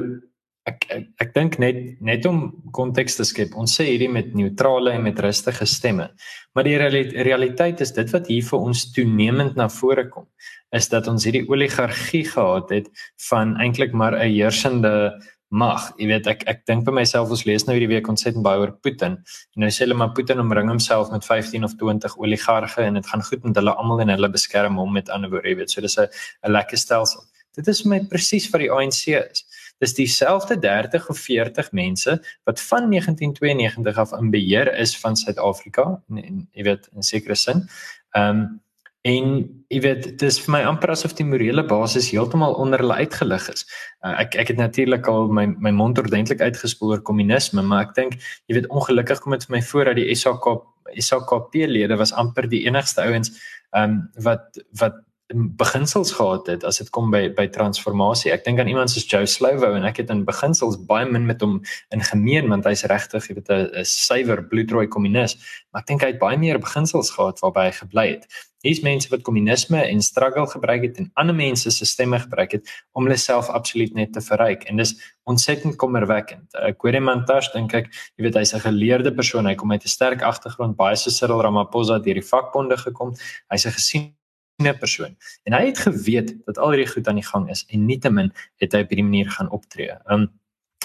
ek 0.66 0.86
ek, 0.88 1.06
ek 1.20 1.34
dink 1.34 1.58
net 1.60 2.00
net 2.00 2.26
om 2.26 2.46
konteks 2.72 3.18
te 3.18 3.26
skep. 3.28 3.56
Ons 3.60 3.76
sê 3.76 3.86
hierdie 3.90 4.10
met 4.12 4.32
neutrale 4.34 4.94
en 4.96 5.04
met 5.04 5.20
rustige 5.20 5.66
stemme. 5.68 6.08
Maar 6.54 6.64
die 6.64 6.78
realiteit 7.26 7.80
is 7.84 7.92
dit 7.92 8.10
wat 8.14 8.30
hier 8.32 8.44
vir 8.48 8.58
ons 8.70 8.86
toenemend 8.96 9.56
na 9.60 9.68
vore 9.68 10.08
kom 10.08 10.28
is 10.74 10.88
dat 10.90 11.06
ons 11.06 11.22
hierdie 11.22 11.44
oligargie 11.46 12.24
gehad 12.26 12.72
het 12.74 12.88
van 13.28 13.54
eintlik 13.62 13.92
maar 13.94 14.16
'n 14.16 14.30
heersende 14.32 15.12
mag. 15.50 15.92
Jy 15.98 16.06
weet 16.10 16.26
ek 16.26 16.42
ek 16.50 16.64
dink 16.66 16.84
vir 16.84 16.94
myself 16.94 17.30
ons 17.30 17.44
lees 17.46 17.66
nou 17.66 17.76
hierdie 17.76 17.92
week 17.94 18.08
ontsettend 18.08 18.42
baie 18.42 18.58
oor 18.58 18.72
Putin. 18.82 19.18
En 19.54 19.64
nou 19.64 19.70
sê 19.70 19.84
hulle 19.84 19.94
maar 19.94 20.12
Putin 20.16 20.40
omring 20.40 20.68
homself 20.68 21.12
met 21.12 21.24
15 21.24 21.64
of 21.64 21.76
20 21.76 22.16
oligarge 22.18 22.82
en 22.82 22.94
dit 22.94 23.06
gaan 23.06 23.22
goed 23.22 23.44
met 23.44 23.56
hulle 23.60 23.74
almal 23.74 24.00
en 24.00 24.08
hulle 24.08 24.30
beskerm 24.30 24.76
hom 24.76 24.92
met 24.92 25.10
ander 25.10 25.30
woorde, 25.30 25.48
jy 25.48 25.56
weet. 25.56 25.70
So 25.70 25.80
dis 25.80 25.98
'n 25.98 26.08
'n 26.44 26.52
lekker 26.52 26.78
stelsel. 26.78 27.22
Dit 27.54 27.68
is 27.68 27.84
my 27.84 28.00
presies 28.00 28.50
wat 28.50 28.60
die 28.60 28.70
ANC 28.70 29.14
is. 29.14 29.44
Dis 29.82 29.94
dieselfde 29.94 30.58
30 30.58 31.08
of 31.08 31.18
40 31.18 31.72
mense 31.72 32.18
wat 32.44 32.60
van 32.60 32.90
1992 32.90 33.98
af 33.98 34.12
in 34.18 34.30
beheer 34.30 34.70
is 34.78 34.96
van 34.98 35.16
Suid-Afrika 35.16 36.02
en, 36.08 36.22
en 36.22 36.44
jy 36.52 36.68
weet 36.70 36.90
in 36.94 37.02
sekere 37.02 37.34
sin. 37.34 37.66
Ehm 38.14 38.44
um, 38.44 38.44
En 39.04 39.24
jy 39.68 39.78
weet, 39.84 40.06
dit 40.06 40.22
is 40.24 40.38
vir 40.40 40.52
my 40.54 40.60
amper 40.64 40.94
asof 40.94 41.12
die 41.18 41.26
morele 41.28 41.60
basis 41.68 42.06
heeltemal 42.08 42.54
onder 42.60 42.80
hulle 42.80 42.96
uitgelig 43.04 43.50
is. 43.52 43.66
Uh, 44.00 44.14
ek 44.22 44.38
ek 44.40 44.54
het 44.54 44.60
natuurlik 44.62 45.10
al 45.12 45.28
my 45.28 45.44
my 45.66 45.74
mond 45.76 46.00
ordentlik 46.00 46.40
uitgespoor 46.40 46.94
oor 46.94 47.02
kommunisme, 47.04 47.60
maar 47.68 47.84
ek 47.84 47.92
dink 47.98 48.16
jy 48.48 48.56
weet 48.56 48.70
ongelukkig 48.72 49.20
kom 49.20 49.36
dit 49.36 49.44
vir 49.44 49.56
my 49.58 49.60
voor 49.68 49.90
dat 49.90 50.00
die 50.00 50.16
SAK 50.16 50.48
SAKP 51.08 51.58
lede 51.68 51.98
was 52.00 52.14
amper 52.16 52.48
die 52.48 52.62
enigste 52.64 53.04
ouens 53.04 53.34
um, 53.76 54.06
wat 54.24 54.56
wat 54.80 54.96
beginsels 55.32 56.12
gehad 56.12 56.46
het 56.46 56.64
as 56.68 56.78
dit 56.82 56.90
kom 56.92 57.08
by 57.12 57.30
by 57.32 57.46
transformasie. 57.48 58.30
Ek 58.32 58.44
dink 58.44 58.60
aan 58.60 58.68
iemand 58.68 58.92
soos 58.92 59.06
Joe 59.08 59.24
Slovo 59.26 59.70
en 59.72 59.86
ek 59.88 60.02
het 60.02 60.10
in 60.12 60.24
beginsels 60.28 60.76
baie 60.84 61.06
min 61.08 61.24
met 61.24 61.40
hom 61.40 61.62
in 61.96 62.04
gemeen 62.04 62.50
want 62.52 62.66
hy's 62.68 62.84
regtig, 62.90 63.28
jy 63.28 63.36
weet 63.38 63.50
'n 63.50 63.84
suiwer 63.88 64.44
bloedrooi 64.44 64.86
kommunis, 64.86 65.36
maar 65.72 65.80
ek 65.80 65.86
dink 65.88 66.02
hy 66.02 66.10
het 66.12 66.18
baie 66.20 66.36
meer 66.36 66.58
beginsels 66.58 67.10
gehad 67.10 67.40
waarby 67.40 67.64
hy 67.64 67.72
gebly 67.72 68.06
het. 68.10 68.26
Hier's 68.64 68.82
mense 68.82 69.08
wat 69.10 69.22
kommunisme 69.22 69.80
en 69.80 70.02
struggle 70.02 70.46
gebruik 70.46 70.82
het 70.82 70.98
en 70.98 71.10
ander 71.14 71.34
mense 71.34 71.70
se 71.70 71.84
stemme 71.84 72.18
gebruik 72.18 72.52
het 72.52 72.68
om 72.92 73.04
hulle 73.04 73.16
self 73.16 73.48
absoluut 73.48 73.94
net 73.94 74.12
te 74.12 74.20
verryk 74.20 74.64
en 74.68 74.76
dis 74.76 74.94
ontsettend 75.24 75.76
kommerwekkend. 75.76 76.52
Ek 76.54 76.80
hoor 76.80 76.94
iemand 76.94 77.26
tas 77.26 77.50
dink 77.52 77.72
ek, 77.74 77.88
jy 78.16 78.24
weet 78.24 78.36
hy's 78.36 78.54
'n 78.54 78.60
geleerde 78.60 79.14
persoon, 79.14 79.46
hy 79.46 79.54
kom 79.54 79.72
uit 79.72 79.84
'n 79.84 79.88
sterk 79.88 80.22
agtergrond, 80.22 80.76
baie 80.76 80.96
so 80.96 81.10
Cyril 81.10 81.40
Ramaphosa 81.40 81.98
deur 81.98 82.14
die 82.14 82.28
vakbonde 82.28 82.76
gekom. 82.76 83.14
Hy's 83.50 83.66
'n 83.66 83.72
gesien 83.72 84.14
'n 84.62 84.78
persoon. 84.78 85.16
En 85.42 85.52
hy 85.52 85.66
het 85.66 85.78
geweet 85.78 86.34
dat 86.44 86.58
al 86.58 86.74
hierdie 86.74 86.92
goed 86.92 87.08
aan 87.08 87.20
die 87.20 87.26
gang 87.26 87.50
is 87.50 87.64
en 87.68 87.86
nietemin 87.86 88.32
het 88.62 88.72
hy 88.72 88.84
op 88.84 88.88
hierdie 88.88 89.10
manier 89.10 89.30
gaan 89.30 89.50
optree. 89.50 89.92
Um 90.06 90.30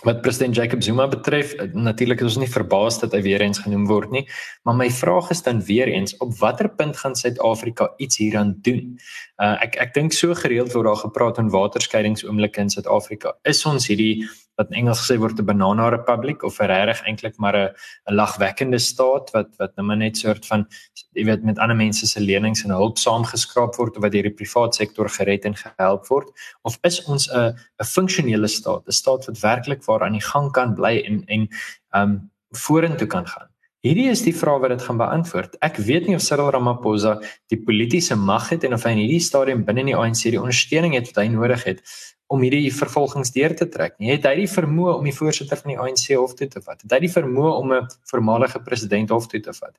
wat 0.03 0.21
president 0.21 0.55
Jacob 0.55 0.83
Zuma 0.83 1.07
betref, 1.07 1.53
eh, 1.53 1.73
natuurlik 1.73 2.19
is 2.19 2.25
ons 2.25 2.37
nie 2.37 2.47
verbaas 2.51 2.99
dat 2.99 3.11
hy 3.11 3.21
weer 3.21 3.41
eens 3.41 3.59
genoem 3.59 3.85
word 3.87 4.11
nie, 4.11 4.29
maar 4.63 4.75
my 4.75 4.89
vraag 4.89 5.29
is 5.29 5.41
dan 5.43 5.59
weer 5.67 5.87
eens 5.87 6.17
op 6.17 6.37
watter 6.39 6.69
punt 6.69 6.97
gaan 6.97 7.15
Suid-Afrika 7.15 7.93
iets 7.97 8.17
hieraan 8.17 8.55
doen? 8.61 8.99
Uh 9.37 9.57
ek 9.61 9.75
ek 9.75 9.93
dink 9.93 10.13
so 10.13 10.33
gereeld 10.33 10.71
word 10.73 10.85
daar 10.85 11.03
gepraat 11.03 11.37
oor 11.37 11.49
waterskeidingsoomblikke 11.49 12.61
in 12.61 12.69
Suid-Afrika. 12.69 13.35
Is 13.43 13.65
ons 13.65 13.87
hierdie 13.87 14.23
wat 14.59 14.71
in 14.71 14.81
Engels 14.81 15.01
gesê 15.03 15.15
word 15.17 15.39
'n 15.39 15.45
banana 15.47 15.89
republic 15.89 16.43
of 16.43 16.59
regtig 16.59 17.01
eintlik 17.07 17.37
maar 17.37 17.55
'n 17.55 17.69
'n 18.09 18.15
lagwekkende 18.15 18.79
staat 18.79 19.31
wat 19.31 19.49
wat 19.57 19.75
nou 19.77 19.95
net 19.95 20.17
soort 20.17 20.45
van 20.45 20.67
jy 21.15 21.23
weet 21.25 21.43
met 21.43 21.59
ander 21.59 21.75
mense 21.75 22.05
se 22.07 22.19
lenings 22.19 22.63
en 22.63 22.71
hulp 22.71 22.97
saamgeskraap 22.97 23.75
word 23.75 23.95
of 23.95 24.03
wat 24.03 24.11
deur 24.11 24.27
die 24.27 24.39
private 24.41 24.75
sektor 24.75 25.09
gered 25.09 25.45
en 25.45 25.55
gehelp 25.55 26.07
word 26.07 26.27
of 26.63 26.77
is 26.83 27.03
ons 27.05 27.29
'n 27.31 27.55
'n 27.79 27.85
funksionele 27.95 28.47
staat 28.47 28.83
'n 28.87 28.91
staat 28.91 29.25
wat 29.25 29.39
werklik 29.39 29.83
waar 29.85 30.03
aan 30.03 30.17
die 30.19 30.27
gang 30.31 30.51
kan 30.51 30.75
bly 30.75 30.95
en 31.07 31.23
en 31.27 31.47
um 31.95 32.31
vorentoe 32.51 33.07
kan 33.07 33.27
gaan 33.27 33.49
Hierdie 33.79 34.09
is 34.11 34.25
die 34.25 34.35
vraag 34.35 34.59
wat 34.59 34.73
dit 34.73 34.81
gaan 34.83 34.97
beantwoord. 34.99 35.53
Ek 35.63 35.77
weet 35.87 36.09
nie 36.09 36.15
of 36.17 36.23
Cyril 36.25 36.49
Ramaphosa 36.51 37.13
die 37.47 37.61
politieke 37.63 38.17
mag 38.19 38.49
het 38.51 38.65
en 38.67 38.75
of 38.75 38.83
hy 38.83 38.91
in 38.97 39.03
hierdie 39.05 39.23
stadium 39.23 39.61
binne 39.67 39.85
die 39.87 39.95
ANC 39.95 40.25
die 40.25 40.41
ondersteuning 40.41 40.97
het 40.97 41.07
wat 41.07 41.21
hy 41.21 41.29
nodig 41.31 41.63
het 41.63 41.79
om 42.27 42.43
hierdie 42.43 42.73
vervolgings 42.75 43.31
deur 43.31 43.55
te 43.55 43.69
trek 43.71 43.95
nie. 43.95 44.11
Het 44.11 44.27
hy 44.27 44.33
die 44.41 44.49
vermoë 44.51 44.97
om 44.97 45.07
die 45.07 45.15
voorsitter 45.15 45.61
van 45.61 45.71
die 45.71 45.79
ANC 45.79 46.09
hof 46.11 46.35
toe 46.35 46.49
te 46.51 46.59
vat? 46.59 46.83
Het 46.83 46.97
hy 46.97 46.99
die 47.07 47.13
vermoë 47.13 47.53
om 47.55 47.73
'n 47.77 47.87
voormalige 48.11 48.59
president 48.67 49.15
hof 49.15 49.31
toe 49.31 49.39
te 49.39 49.55
vat? 49.55 49.75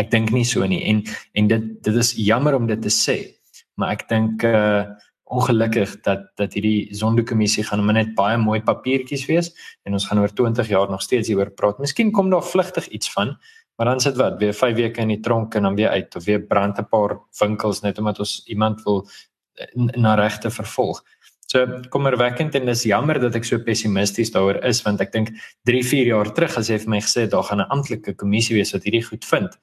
Ek 0.00 0.10
dink 0.10 0.32
nie 0.32 0.48
so 0.48 0.64
nie 0.66 0.82
en 0.88 1.04
en 1.34 1.48
dit 1.48 1.68
dit 1.84 1.96
is 1.96 2.14
jammer 2.16 2.54
om 2.56 2.66
dit 2.66 2.80
te 2.80 2.88
sê, 2.88 3.36
maar 3.76 3.92
ek 3.92 4.08
dink 4.08 4.44
uh 4.44 4.86
ongelukkig 5.32 5.94
dat 6.04 6.28
dat 6.36 6.52
hierdie 6.56 6.92
sondekommissie 6.96 7.64
gaan 7.64 7.86
net 7.94 8.14
baie 8.18 8.36
mooi 8.40 8.60
papiertjies 8.60 9.24
wees 9.30 9.50
en 9.86 9.96
ons 9.96 10.06
gaan 10.08 10.20
oor 10.20 10.32
20 10.32 10.68
jaar 10.68 10.90
nog 10.90 11.02
steeds 11.02 11.28
hieroor 11.28 11.50
praat. 11.56 11.80
Miskien 11.80 12.12
kom 12.12 12.30
daar 12.30 12.44
vlugtig 12.44 12.88
iets 12.88 13.12
van, 13.12 13.36
maar 13.76 13.86
dan 13.86 14.00
sit 14.00 14.16
wat 14.16 14.38
weer 14.40 14.52
5 14.52 14.76
weke 14.76 15.00
in 15.00 15.14
die 15.14 15.20
tronk 15.20 15.54
en 15.54 15.62
dan 15.68 15.78
weer 15.78 15.88
uit 15.88 16.16
of 16.16 16.24
weer 16.24 16.40
brand 16.40 16.78
'n 16.78 16.88
paar 16.88 17.18
winkels 17.40 17.80
net 17.82 17.98
omdat 17.98 18.18
ons 18.18 18.42
iemand 18.46 18.82
wil 18.82 19.08
eh, 19.54 19.66
na 19.96 20.14
regte 20.14 20.50
vervolg. 20.50 21.02
So 21.46 21.80
kommerwekkend 21.88 22.54
en 22.54 22.66
dis 22.66 22.82
jammer 22.82 23.20
dat 23.20 23.34
ek 23.34 23.44
so 23.44 23.58
pessimisties 23.58 24.30
daaroor 24.32 24.62
is 24.64 24.82
want 24.82 25.00
ek 25.00 25.12
dink 25.12 25.28
3, 25.64 25.82
4 25.84 26.06
jaar 26.06 26.32
terug 26.32 26.56
as 26.56 26.68
jy 26.68 26.78
vir 26.78 26.88
my 26.88 27.00
gesê 27.00 27.26
het 27.26 27.30
daar 27.30 27.44
gaan 27.44 27.60
'n 27.60 27.70
amptelike 27.70 28.14
kommissie 28.14 28.56
wees 28.56 28.72
wat 28.72 28.84
hierdie 28.84 29.04
goed 29.04 29.24
vind, 29.24 29.58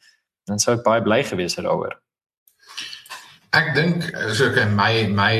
dan 0.46 0.60
sou 0.60 0.78
ek 0.78 0.84
baie 0.84 1.02
bly 1.02 1.24
gewees 1.24 1.56
het 1.56 1.66
daaroor. 1.66 2.00
Ek 3.58 3.74
dink 3.74 4.06
so 4.38 4.52
ek 4.52 4.70
my 4.78 5.08
my 5.10 5.34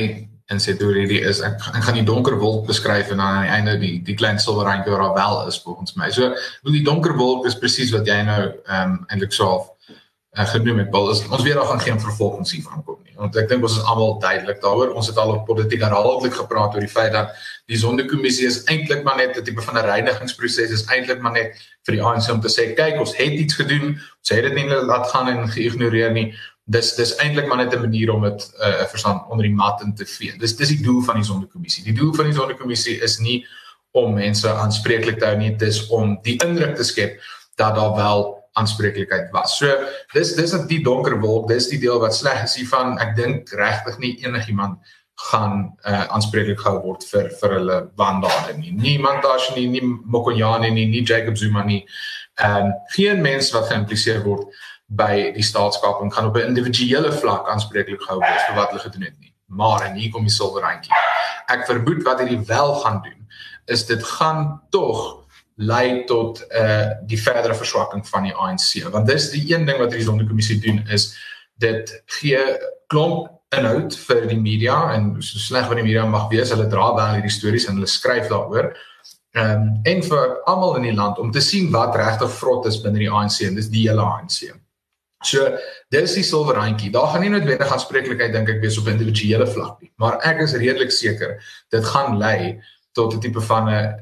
inset 0.50 0.82
oor 0.82 0.96
hierdie 0.98 1.22
is 1.30 1.44
ek, 1.46 1.62
ek 1.78 1.84
gaan 1.86 1.98
die 2.00 2.06
donker 2.08 2.40
wolk 2.42 2.64
beskryf 2.70 3.12
en 3.14 3.20
dan 3.22 3.36
aan 3.36 3.44
die 3.44 3.52
einde 3.54 3.76
die 3.82 3.96
die 4.06 4.16
klein 4.18 4.40
silwer 4.42 4.66
randjie 4.66 4.96
wat 4.96 5.04
daar 5.04 5.18
wel 5.18 5.52
is 5.52 5.60
volgens 5.62 5.94
my. 6.00 6.10
So 6.10 6.32
die 6.66 6.86
donker 6.86 7.14
wolk 7.20 7.46
is 7.46 7.60
presies 7.60 7.94
wat 7.94 8.10
jy 8.10 8.24
nou 8.26 8.42
ehm 8.48 8.96
um, 8.96 8.96
eintlik 9.14 9.36
sou 9.38 9.52
uh, 9.62 10.48
genoem 10.56 10.82
het 10.82 10.90
Paul. 10.90 11.12
Is 11.14 11.22
ons 11.30 11.46
weet 11.46 11.60
daar 11.60 11.70
gaan 11.70 11.86
geen 11.86 12.02
vervolgings 12.02 12.56
hiervan 12.58 12.82
kom 12.88 12.98
nie. 13.06 13.14
Want 13.22 13.38
ek 13.38 13.50
dink 13.52 13.70
ons 13.70 13.78
is 13.78 13.86
almal 13.86 14.18
duidelik 14.26 14.62
daaroor. 14.66 14.98
Ons 14.98 15.14
het 15.14 15.22
al 15.22 15.36
op 15.38 15.46
politiek 15.46 15.86
herhaaldelik 15.86 16.34
gepraat 16.42 16.74
oor 16.74 16.86
die 16.86 16.94
feit 16.98 17.14
dat 17.14 17.38
die 17.70 17.78
sondekommissie 17.78 18.50
is 18.50 18.64
eintlik 18.74 19.06
maar 19.06 19.22
net 19.22 19.38
'n 19.38 19.46
tipe 19.46 19.62
van 19.62 19.78
'n 19.78 19.86
reinigingsproses 19.86 20.74
is 20.74 20.88
eintlik 20.90 21.22
maar 21.22 21.38
net 21.38 21.54
vir 21.86 21.94
die 21.94 22.02
ANC 22.02 22.30
om 22.34 22.42
te 22.42 22.50
sê 22.50 22.74
kyk 22.74 22.98
ons 22.98 23.18
het 23.22 23.38
iets 23.38 23.54
gedoen. 23.54 24.02
Ons 24.02 24.34
het 24.34 24.44
dit 24.50 24.56
nie 24.56 24.66
laat 24.66 25.06
gaan 25.14 25.30
en 25.30 25.46
geïgnoreer 25.46 26.12
nie 26.12 26.34
dis 26.70 26.94
dis 26.96 27.16
eintlik 27.24 27.48
maar 27.50 27.64
net 27.64 27.74
'n 27.74 27.82
manier 27.82 28.14
om 28.14 28.24
dit 28.24 28.42
'n 28.46 28.68
uh, 28.68 28.88
verstand 28.94 29.30
onder 29.30 29.46
die 29.46 29.56
mat 29.56 29.82
in 29.82 29.96
te 29.96 30.06
vee 30.06 30.38
dis 30.38 30.56
dis 30.56 30.76
die 30.76 30.84
doel 30.84 31.02
van 31.02 31.16
die 31.16 31.30
sondekommissie 31.32 31.84
die 31.84 31.98
doel 31.98 32.14
van 32.14 32.26
die 32.26 32.38
sondekommissie 32.38 33.00
is 33.02 33.20
nie 33.20 33.46
om 33.92 34.14
mense 34.14 34.50
aanspreeklik 34.50 35.20
te 35.20 35.26
hou 35.26 35.38
nie 35.38 35.56
dis 35.56 35.88
om 35.88 36.20
die 36.24 36.38
indruk 36.46 36.76
te 36.76 36.84
skep 36.84 37.18
dat 37.56 37.76
daar 37.76 37.96
wel 37.96 38.40
aanspreeklikheid 38.54 39.32
was. 39.32 39.58
So 39.58 39.68
dis 40.14 40.36
dis 40.36 40.54
net 40.56 40.68
die 40.70 40.82
donker 40.84 41.20
wolk, 41.22 41.50
dis 41.50 41.70
die 41.72 41.80
deel 41.82 42.00
wat 42.02 42.16
sleg 42.16 42.44
is 42.44 42.58
hiervan. 42.60 42.98
Ek 43.02 43.16
dink 43.18 43.52
regtig 43.58 44.00
nie 44.02 44.16
enigiemand 44.26 44.80
gaan 45.30 45.66
uh, 45.84 46.06
aanspreeklik 46.16 46.62
gehou 46.62 46.80
word 46.86 47.04
vir 47.12 47.28
vir 47.42 47.56
hulle 47.58 47.80
wandade 48.00 48.56
nie. 48.56 48.72
Niemand 48.72 49.24
daar 49.26 49.44
nie, 49.58 49.68
nie 49.68 49.84
Mokonyane 49.84 50.72
nie, 50.72 50.88
nie 50.88 51.04
Jacob 51.04 51.38
Zuma 51.38 51.66
nie. 51.68 51.84
Ehm 52.40 52.70
um, 52.70 52.74
geen 52.96 53.22
mens 53.22 53.52
wat 53.56 53.68
geïmpliseer 53.72 54.24
word 54.24 54.48
by 54.90 55.32
die 55.36 55.46
staatskaping 55.46 56.14
gaan 56.14 56.30
op 56.30 56.36
'n 56.38 56.50
individuele 56.52 57.12
vlak 57.12 57.50
aanspreeklik 57.50 58.02
gehou 58.02 58.20
word 58.20 58.42
vir 58.48 58.56
wat 58.56 58.70
hulle 58.70 58.82
gedoen 58.82 59.06
het 59.06 59.20
nie. 59.20 59.34
Maar 59.46 59.86
en 59.86 59.96
hier 59.96 60.12
kom 60.12 60.24
die 60.24 60.34
silwer 60.34 60.62
randjie. 60.62 60.94
Ek 61.48 61.66
vermoed 61.66 62.04
wat 62.04 62.20
hierdie 62.20 62.46
wel 62.46 62.76
gaan 62.76 63.02
doen 63.04 63.28
is 63.66 63.86
dit 63.86 64.04
gaan 64.04 64.62
tog 64.70 65.26
lei 65.56 66.04
tot 66.06 66.46
uh 66.52 66.90
die 67.06 67.22
verdere 67.22 67.56
verswakking 67.56 68.08
van 68.08 68.24
die 68.24 68.34
ANC 68.34 68.92
want 68.92 69.08
dis 69.08 69.30
die 69.30 69.54
een 69.54 69.66
ding 69.66 69.78
wat 69.78 69.92
die 69.92 70.04
sondekommissie 70.04 70.60
doen 70.60 70.88
is 70.88 71.18
dit 71.58 72.04
gee 72.06 72.40
klomp 72.88 73.40
inhoud 73.56 73.96
vir 74.06 74.28
die 74.30 74.38
media 74.38 74.78
en 74.94 75.16
so 75.26 75.42
sleg 75.42 75.68
wat 75.70 75.80
die 75.80 75.86
media 75.86 76.06
mag 76.06 76.30
wees, 76.32 76.52
hulle 76.54 76.70
dra 76.70 76.92
wel 76.98 77.18
hierdie 77.18 77.34
stories 77.34 77.66
en 77.68 77.80
hulle 77.80 77.90
skryf 77.90 78.30
daaroor. 78.32 78.72
Ehm 79.38 79.64
um, 79.64 79.68
en 79.90 80.02
vir 80.06 80.36
almal 80.50 80.80
in 80.80 80.88
die 80.90 80.96
land 80.98 81.20
om 81.22 81.32
te 81.32 81.42
sien 81.42 81.70
wat 81.74 81.98
regtig 81.98 82.32
vrot 82.40 82.66
is 82.70 82.80
binne 82.82 83.02
die 83.02 83.10
ANC 83.10 83.42
en 83.46 83.58
dis 83.58 83.70
die 83.74 83.88
hele 83.88 84.06
ANC. 84.06 84.54
So 85.24 85.58
dis 85.92 86.14
die 86.16 86.24
silwer 86.24 86.56
randjie. 86.56 86.92
Daar 86.92 87.12
gaan 87.12 87.26
nie 87.26 87.32
noodwendig 87.34 87.72
aanspreeklikheid 87.72 88.32
dink 88.32 88.50
ek 88.50 88.62
wees 88.64 88.78
op 88.80 88.88
individuele 88.88 89.48
vlak 89.52 89.82
nie, 89.84 89.92
maar 90.00 90.20
ek 90.24 90.46
is 90.46 90.56
redelik 90.56 90.94
seker 90.96 91.40
dit 91.76 91.90
gaan 91.92 92.16
lei 92.22 92.60
tot 92.96 93.14
'n 93.14 93.20
tipe 93.20 93.42
van 93.42 93.70
'n 93.70 94.00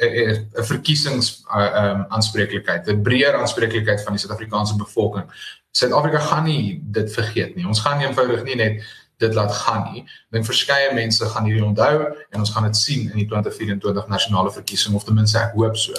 'n 0.00 0.64
verkiesings 0.72 1.42
ehm 1.50 2.00
um, 2.00 2.06
aanspreeklikheid, 2.08 2.86
'n 2.86 3.02
breër 3.02 3.34
aanspreeklikheid 3.34 4.02
van 4.02 4.12
die 4.12 4.20
Suid-Afrikaanse 4.22 4.76
bevolking. 4.76 5.26
Suid-Afrika 5.70 6.18
gaan 6.18 6.44
nie 6.44 6.80
dit 6.82 7.12
vergeet 7.12 7.56
nie. 7.56 7.66
Ons 7.66 7.80
gaan 7.80 8.00
eenvoudig 8.00 8.44
nie 8.44 8.56
net 8.56 8.82
dit 9.20 9.34
laat 9.34 9.52
gaan 9.52 9.92
nie. 9.92 10.02
Ek 10.02 10.36
dink 10.36 10.46
verskeie 10.48 10.92
mense 10.96 11.26
gaan 11.32 11.44
hierdie 11.44 11.64
onthou 11.64 11.96
en 12.30 12.38
ons 12.38 12.52
gaan 12.54 12.66
dit 12.68 12.76
sien 12.76 13.10
in 13.10 13.18
die 13.20 13.26
2024 13.28 14.08
nasionale 14.08 14.52
verkiesing 14.54 14.94
of 14.96 15.04
ten 15.04 15.14
minste 15.18 15.38
ek 15.38 15.56
hoop 15.58 15.76
so. 15.76 15.92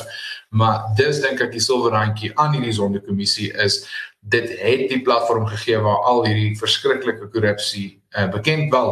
Maar 0.50 0.90
dis 0.98 1.22
dink 1.22 1.42
ek 1.46 1.52
die 1.52 1.62
silwer 1.64 1.94
randjie 1.94 2.32
aan 2.36 2.58
hierdie 2.58 2.74
sondekommissie 2.74 3.52
is 3.66 3.84
dit 4.22 4.50
het 4.60 4.90
die 4.90 5.02
platform 5.02 5.48
gegee 5.50 5.80
waar 5.82 6.04
al 6.06 6.26
hierdie 6.26 6.58
verskriklike 6.58 7.30
korrupsie 7.34 8.02
uh, 8.18 8.30
bekend 8.30 8.72
wel 8.74 8.92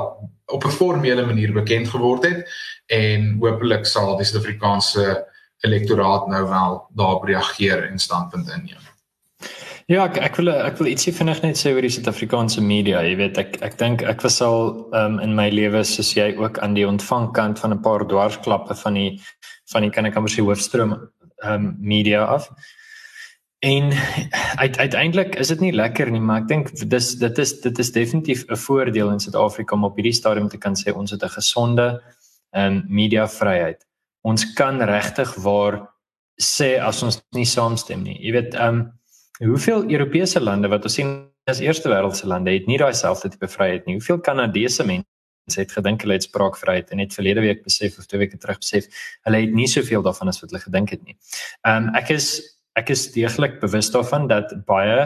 op 0.50 0.66
'n 0.66 0.74
formele 0.74 1.26
manier 1.26 1.54
bekend 1.54 1.90
geword 1.90 2.26
het 2.26 2.50
en 2.88 3.38
hopelik 3.40 3.86
sal 3.86 4.18
die 4.18 4.26
Suid-Afrikaanse 4.26 5.26
elektoraat 5.62 6.28
nou 6.28 6.50
wel 6.50 6.88
daarop 6.96 7.24
reageer 7.24 7.84
en 7.92 8.00
standpunt 8.00 8.50
inneem. 8.50 8.82
Ja, 9.90 10.04
ek 10.06 10.18
ek 10.18 10.36
wil 10.36 10.50
ek 10.54 10.78
wil 10.78 10.88
ietsie 10.92 11.14
vinnig 11.14 11.42
net 11.42 11.58
sê 11.58 11.72
oor 11.74 11.82
die 11.82 11.90
Suid-Afrikaanse 11.90 12.62
media. 12.62 13.02
Jy 13.02 13.16
weet, 13.16 13.38
ek 13.38 13.56
ek 13.66 13.78
dink 13.78 14.04
ek 14.06 14.22
was 14.22 14.42
al 14.46 14.86
um, 14.94 15.20
in 15.20 15.34
my 15.36 15.48
lewe 15.50 15.84
soos 15.84 16.14
jy 16.14 16.36
ook 16.38 16.60
aan 16.60 16.74
die 16.78 16.88
ontvangkant 16.88 17.60
van 17.60 17.74
'n 17.74 17.82
paar 17.82 18.06
dwarsklappe 18.06 18.76
van 18.76 18.94
die 18.94 19.22
van 19.74 19.82
die 19.82 19.90
kan 19.90 20.06
ek 20.06 20.16
amper 20.16 20.30
sê 20.30 20.46
hoofstroom 20.46 20.94
um, 21.46 21.76
media 21.80 22.24
af. 22.26 22.50
En 23.60 23.92
uit, 24.56 24.78
uiteindelik 24.78 25.36
is 25.36 25.48
dit 25.48 25.60
nie 25.60 25.74
lekker 25.74 26.12
nie, 26.12 26.22
maar 26.24 26.46
ek 26.46 26.48
dink 26.48 26.70
dis 26.92 27.10
dit 27.20 27.42
is 27.44 27.52
dit 27.60 27.80
is 27.84 27.92
definitief 27.92 28.46
'n 28.48 28.56
voordeel 28.56 29.12
in 29.12 29.20
Suid-Afrika 29.20 29.76
om 29.76 29.84
op 29.84 29.96
hierdie 30.00 30.16
stadium 30.16 30.48
te 30.48 30.58
kan 30.58 30.76
sê 30.80 30.96
ons 30.96 31.12
het 31.12 31.24
'n 31.24 31.36
gesonde 31.36 32.02
ehm 32.52 32.66
um, 32.66 32.86
mediavryheid. 32.88 33.86
Ons 34.22 34.54
kan 34.54 34.82
regtig 34.82 35.36
waar 35.36 35.90
sê 36.42 36.80
as 36.80 37.04
ons 37.04 37.22
nie 37.36 37.46
saamstem 37.46 38.04
nie. 38.04 38.18
Jy 38.24 38.32
weet 38.32 38.54
ehm 38.54 38.80
um, 38.80 39.00
hoeveel 39.50 39.92
Europese 39.92 40.40
lande 40.40 40.68
wat 40.68 40.84
ons 40.84 40.94
sien 40.94 41.28
as 41.46 41.60
eerste 41.60 41.90
wêreldse 41.90 42.28
lande 42.28 42.52
het 42.52 42.68
nie 42.68 42.78
daai 42.78 42.94
selfde 42.94 43.30
tipe 43.30 43.48
vryheid 43.48 43.86
nie. 43.86 43.96
Hoeveel 43.96 44.20
Kanadese 44.20 44.86
mense 44.86 45.60
het 45.60 45.72
gedink 45.72 46.02
hulle 46.02 46.14
het 46.14 46.24
spraakvryheid 46.24 46.92
en 46.92 46.98
net 46.98 47.14
verlede 47.14 47.42
week 47.42 47.64
besef 47.64 47.98
of 47.98 48.06
twee 48.06 48.20
weke 48.20 48.38
terug 48.38 48.58
besef 48.58 48.86
hulle 49.24 49.38
het 49.38 49.54
nie 49.54 49.68
soveel 49.68 50.02
daarvan 50.02 50.28
as 50.28 50.40
wat 50.42 50.50
hulle 50.50 50.64
gedink 50.64 50.90
het 50.90 51.04
nie. 51.04 51.18
Ehm 51.68 51.90
um, 51.90 51.96
ek 51.96 52.10
is 52.10 52.59
ek 52.80 52.94
is 52.96 53.10
deeglik 53.16 53.60
bewus 53.64 53.92
daarvan 53.94 54.28
dat 54.32 54.54
baie 54.68 55.00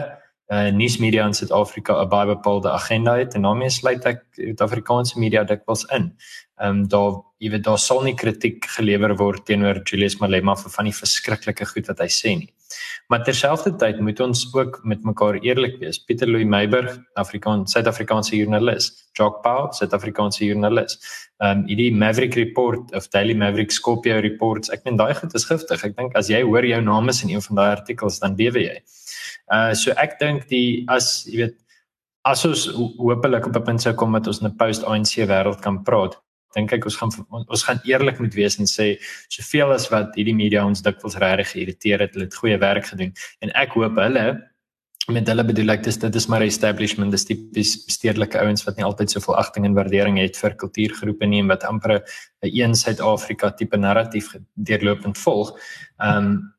uh, 0.54 0.70
nuusmedia 0.76 1.26
in 1.26 1.34
Suid-Afrika 1.34 2.02
'n 2.02 2.10
baie 2.10 2.28
bepaalde 2.36 2.72
agenda 2.72 3.18
het 3.18 3.36
en 3.36 3.42
daarmee 3.42 3.70
sluit 3.70 4.06
ek 4.06 4.24
Suid-Afrikaanse 4.38 5.20
media 5.20 5.44
dikwels 5.44 5.86
in. 5.98 6.12
Ehm 6.60 6.70
um, 6.70 6.88
daar 6.88 7.22
jy 7.40 7.50
weet 7.52 7.64
daar 7.64 7.80
sal 7.80 8.04
nie 8.04 8.16
kritiek 8.16 8.66
gelewer 8.78 9.16
word 9.18 9.46
teenoor 9.46 9.82
Julius 9.84 10.20
Malema 10.20 10.56
vir 10.56 10.72
van 10.72 10.86
die 10.86 11.00
verskriklike 11.00 11.66
goed 11.66 11.88
wat 11.88 12.00
hy 12.00 12.08
sê 12.08 12.36
nie. 12.38 12.54
Maar 13.08 13.24
terselfdertyd 13.24 14.00
moet 14.00 14.20
ons 14.20 14.44
ook 14.54 14.80
met 14.84 15.04
mekaar 15.04 15.40
eerlik 15.42 15.80
wees. 15.80 16.00
Pieter 16.04 16.28
Louw 16.28 16.46
Meiburg, 16.46 16.98
Afrikaans 17.20 17.72
Suid-Afrikaanse 17.72 18.36
joernalis, 18.36 18.92
Jock 19.18 19.42
Pau, 19.44 19.72
Suid-Afrikaanse 19.72 20.46
joernalis. 20.46 21.00
Ehm 21.38 21.64
um, 21.64 21.66
hierdie 21.68 21.92
Maverick 21.96 22.36
Report 22.40 22.94
of 22.96 23.10
Daily 23.10 23.34
Maverick 23.34 23.72
Skopje 23.72 24.20
Reports, 24.22 24.70
ek 24.70 24.86
meen 24.86 24.98
daai 24.98 25.14
goed 25.16 25.34
is 25.34 25.46
giftig. 25.50 25.84
Ek 25.84 25.98
dink 25.98 26.16
as 26.16 26.30
jy 26.30 26.44
hoor 26.44 26.66
jou 26.66 26.82
naam 26.82 27.10
is 27.10 27.24
in 27.24 27.34
een 27.34 27.44
van 27.50 27.62
daai 27.62 27.70
artikels 27.76 28.20
dan 28.24 28.38
bewe 28.40 28.64
jy. 28.68 28.78
Uh 29.52 29.74
so 29.74 29.92
ek 29.98 30.20
dink 30.20 30.48
die 30.50 30.86
as 30.88 31.26
jy 31.28 31.44
weet 31.44 31.60
as 32.24 32.46
ons 32.48 32.68
hopelik 33.00 33.48
op 33.48 33.56
'n 33.56 33.64
punt 33.64 33.82
sou 33.82 33.94
kom 33.94 34.14
dat 34.14 34.28
ons 34.28 34.42
'n 34.42 34.56
post-ANC 34.58 35.28
wêreld 35.28 35.62
kan 35.62 35.84
praat, 35.84 36.16
dink 36.56 36.74
ek 36.74 36.86
ons 36.86 36.98
gaan 37.02 37.12
ons 37.44 37.64
gaan 37.68 37.82
eerlik 37.90 38.20
moet 38.20 38.34
wees 38.38 38.60
en 38.60 38.70
sê 38.70 38.98
soveel 39.30 39.74
as 39.76 39.90
wat 39.92 40.16
hierdie 40.16 40.38
media 40.38 40.66
ons 40.66 40.82
dikwels 40.86 41.20
regtig 41.22 41.54
geïrriteer 41.54 42.06
het, 42.06 42.14
hulle 42.14 42.30
het 42.30 42.42
goeie 42.42 42.58
werk 42.58 42.86
gedoen 42.86 43.14
en 43.42 43.54
ek 43.66 43.78
hoop 43.78 44.02
hulle 44.02 44.26
met 45.12 45.28
hulle 45.28 45.44
bedoel 45.44 45.74
ek 45.74 45.84
dis 45.84 45.98
dit 46.00 46.16
is 46.16 46.28
maar 46.32 46.46
establishment 46.46 47.12
dis 47.12 47.26
tipies 47.28 47.74
stedelike 47.92 48.40
ouens 48.40 48.64
wat 48.64 48.78
nie 48.78 48.86
altyd 48.88 49.12
soveel 49.12 49.36
agting 49.36 49.66
en 49.68 49.76
waardering 49.76 50.20
het 50.22 50.40
vir 50.40 50.56
kultuurgroepe 50.56 51.28
nie 51.28 51.42
en 51.44 51.52
wat 51.52 51.66
amper 51.68 51.98
'n 52.00 52.02
een 52.48 52.76
Suid-Afrika 52.76 53.52
tipe 53.52 53.78
narratief 53.78 54.36
deurlopend 54.56 55.18
volg. 55.18 55.60
Ehm 56.00 56.18
um, 56.18 56.53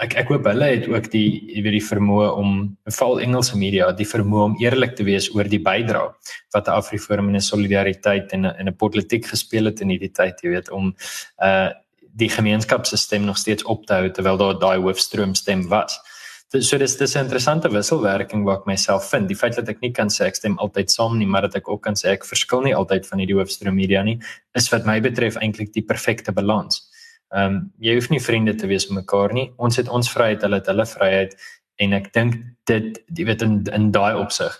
ek 0.00 0.14
ek 0.22 0.30
hoop 0.32 0.46
hulle 0.48 0.68
het 0.72 0.86
ook 0.88 1.10
die 1.12 1.60
weet 1.60 1.74
die 1.76 1.84
vermoë 1.84 2.28
om 2.40 2.52
veral 2.88 3.20
Engelse 3.20 3.58
media 3.60 3.90
die 3.92 4.08
vermoë 4.08 4.44
om 4.50 4.54
eerlik 4.62 4.96
te 4.96 5.04
wees 5.04 5.28
oor 5.34 5.48
die 5.52 5.60
bydrae 5.60 6.14
wat 6.56 6.70
Afriforum 6.72 7.28
en 7.28 7.44
solidariteit 7.44 8.32
en 8.32 8.46
'n 8.46 8.54
en 8.56 8.68
'n 8.68 8.76
politiek 8.76 9.26
gespeel 9.26 9.66
het 9.66 9.80
in 9.80 9.90
hierdie 9.90 10.12
tyd 10.12 10.40
jy 10.42 10.50
weet 10.50 10.70
om 10.70 10.94
uh 11.42 11.70
die 12.16 12.30
gemeenskapsstem 12.32 13.24
nog 13.24 13.36
steeds 13.36 13.64
op 13.64 13.86
te 13.86 13.92
hou 13.92 14.10
terwyl 14.10 14.38
daar 14.40 14.58
daai 14.58 14.78
hoofstroom 14.80 15.34
stem 15.34 15.68
was. 15.68 16.00
So 16.48 16.78
dis 16.78 16.96
dis 16.96 17.14
'n 17.14 17.24
interessante 17.24 17.68
wisselwerking 17.68 18.44
wat 18.44 18.60
ek 18.60 18.66
myself 18.66 19.10
vind. 19.10 19.28
Die 19.28 19.36
feit 19.36 19.56
dat 19.56 19.68
ek 19.68 19.80
nie 19.80 19.92
kan 19.92 20.08
sê 20.08 20.24
ek 20.24 20.36
stem 20.36 20.58
altyd 20.58 20.90
saam 20.90 21.18
nie, 21.18 21.26
maar 21.26 21.42
dat 21.42 21.56
ek 21.56 21.68
ook 21.68 21.82
kan 21.82 21.94
sê 21.94 22.08
ek 22.12 22.24
verskil 22.24 22.62
nie 22.62 22.74
altyd 22.74 23.06
van 23.06 23.18
hierdie 23.18 23.36
hoofstroom 23.36 23.74
media 23.74 24.02
nie, 24.02 24.18
is 24.54 24.68
wat 24.70 24.86
my 24.86 25.00
betref 25.00 25.36
eintlik 25.36 25.72
die 25.72 25.82
perfekte 25.82 26.32
balans. 26.32 26.88
Ehm 27.34 27.54
um, 27.54 27.58
jy 27.82 27.96
hoef 27.96 28.08
nie 28.10 28.22
vriende 28.22 28.54
te 28.54 28.68
wees 28.70 28.86
met 28.88 29.02
mekaar 29.02 29.32
nie. 29.34 29.50
Ons 29.56 29.76
het 29.76 29.88
ons 29.88 30.10
vryheid, 30.12 30.42
hulle 30.42 30.60
het 30.60 30.70
hulle 30.70 30.86
vryheid 30.86 31.34
en 31.82 31.92
ek 31.92 32.12
dink 32.14 32.38
dit 32.70 33.02
jy 33.18 33.26
weet 33.26 33.42
in 33.42 33.58
in 33.74 33.90
daai 33.94 34.14
opsig 34.14 34.54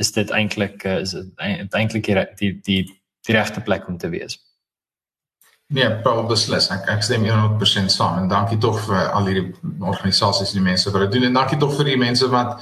is 0.00 0.12
dit 0.12 0.30
eintlik 0.30 0.84
eh, 0.84 1.00
is 1.04 1.16
dit 1.16 1.74
eintlik 1.76 2.06
die 2.06 2.16
die 2.36 2.52
die, 2.66 2.82
die 3.26 3.36
regte 3.36 3.60
plek 3.60 3.88
om 3.88 3.98
te 3.98 4.08
wees. 4.12 4.38
Nee, 5.70 5.86
Paul 6.02 6.24
beslis. 6.26 6.66
Ek, 6.74 6.88
ek 6.90 7.04
stem 7.06 7.24
100% 7.28 7.92
saam 7.94 8.16
en 8.18 8.30
dankie 8.30 8.58
tog 8.58 8.80
vir 8.88 9.04
al 9.06 9.28
hierdie 9.30 9.52
organisasies 9.78 10.50
en 10.50 10.58
die 10.58 10.66
mense 10.66 10.90
wat 10.90 11.04
dit 11.06 11.12
doen 11.18 11.28
en 11.28 11.38
dankie 11.38 11.58
tog 11.62 11.76
vir 11.78 11.92
die 11.92 12.00
mense 12.00 12.26
wat 12.32 12.56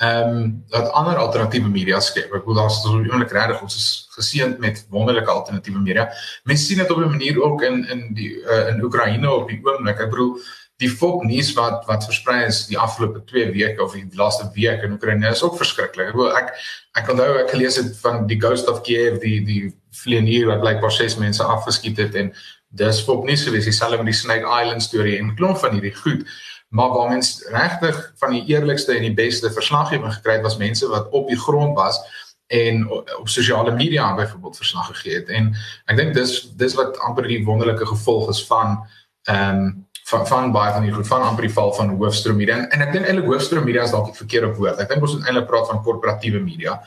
ehm 0.00 0.28
um, 0.28 0.64
dat 0.72 0.92
ander 0.96 1.16
alternatiewe 1.16 1.68
media 1.68 2.00
skep. 2.00 2.30
Ek 2.32 2.44
bedoel 2.44 2.56
daar's 2.62 2.78
so 2.82 2.96
oomblik 2.96 3.32
regtig 3.36 3.60
ons 3.62 3.76
is 3.76 3.88
geseënd 4.16 4.58
met 4.58 4.86
wonderlike 4.88 5.30
alternatiewe 5.30 5.82
media. 5.84 6.06
Mense 6.48 6.64
sien 6.64 6.80
dit 6.80 6.90
op 6.90 6.98
'n 6.98 7.10
manier 7.10 7.42
ook 7.42 7.62
in 7.62 7.84
in 7.88 8.06
die 8.14 8.30
uh, 8.40 8.68
in 8.68 8.80
Oekraïne 8.84 9.30
op 9.30 9.48
die 9.48 9.60
oomblik. 9.60 10.00
Ek 10.00 10.10
bedoel 10.10 10.38
die 10.80 10.90
fok 10.90 11.24
nuus 11.28 11.52
wat 11.56 11.84
wat 11.88 12.06
versprei 12.08 12.44
is 12.48 12.62
die 12.70 12.78
afgelope 12.78 13.22
2 13.28 13.50
weke 13.56 13.84
of 13.84 13.96
die 13.96 14.06
laaste 14.18 14.48
week 14.54 14.84
in 14.86 14.96
Oekraïne 14.96 15.30
is 15.30 15.42
ook 15.44 15.58
verskriklik. 15.60 16.12
Ek 16.12 16.16
bedoel 16.16 16.38
ek 16.40 16.54
ek 17.00 17.10
onthou 17.12 17.28
ek 17.42 17.52
gelees 17.54 17.76
het 17.80 17.92
van 18.00 18.24
die 18.30 18.40
Ghost 18.40 18.70
of 18.72 18.80
Kiev, 18.86 19.20
die 19.24 19.40
die 19.44 19.64
vlieënier 20.02 20.48
wat 20.52 20.62
blyk 20.64 20.80
waar 20.84 20.94
ses 20.94 21.18
mense 21.20 21.44
afgeskiet 21.44 21.98
het 22.00 22.16
en 22.16 22.32
dis 22.80 23.02
fok 23.02 23.24
nuus 23.26 23.42
gewees, 23.42 23.66
dieselfde 23.66 23.98
met 23.98 24.12
die 24.12 24.20
Snake 24.20 24.46
Island 24.46 24.82
storie 24.82 25.18
en 25.18 25.34
klomp 25.36 25.58
van 25.58 25.74
hierdie 25.76 25.96
goed 25.96 26.24
maar 26.70 26.88
waar 26.88 27.08
mens 27.08 27.46
regtig 27.50 28.12
van 28.16 28.30
die 28.30 28.44
eerlikste 28.46 28.94
en 28.94 29.02
die 29.02 29.14
beste 29.14 29.50
verslaggewing 29.50 30.12
gekry 30.14 30.36
het 30.38 30.46
was 30.46 30.56
mense 30.56 30.86
wat 30.88 31.08
op 31.10 31.28
die 31.28 31.38
grond 31.38 31.74
was 31.74 31.98
en 32.46 32.84
op 32.90 33.28
sosiale 33.28 33.74
media 33.74 34.14
byvoorbeeld 34.14 34.56
verslag 34.56 34.86
gegee 34.86 35.14
het 35.18 35.28
en 35.34 35.50
ek 35.90 35.98
dink 35.98 36.14
dis 36.14 36.34
dis 36.58 36.74
wat 36.78 36.98
amper 37.06 37.26
die 37.26 37.42
wonderlike 37.44 37.86
gevolg 37.86 38.30
is 38.30 38.44
van 38.46 38.78
ehm 39.28 39.64
um, 39.66 39.88
van 40.10 40.26
van 40.26 40.52
baie 40.52 40.72
van 40.72 40.86
die 40.86 40.92
goed 40.92 41.06
van 41.06 41.22
amper 41.22 41.46
die 41.46 41.52
val 41.54 41.72
van 41.76 41.92
hoofstroom 42.00 42.38
media 42.40 42.56
en, 42.58 42.66
en 42.74 42.82
ek 42.86 42.92
dink 42.96 43.06
eintlik 43.06 43.28
hoofstroom 43.30 43.64
media 43.66 43.84
is 43.86 43.94
dalk 43.94 44.10
die 44.10 44.18
verkeerde 44.18 44.50
woord. 44.58 44.82
Ek 44.82 44.90
dink 44.90 45.04
ons 45.06 45.16
moet 45.16 45.28
eintlik 45.28 45.46
praat 45.50 45.70
van 45.70 45.82
korporatiewe 45.86 46.42
media. 46.42 46.80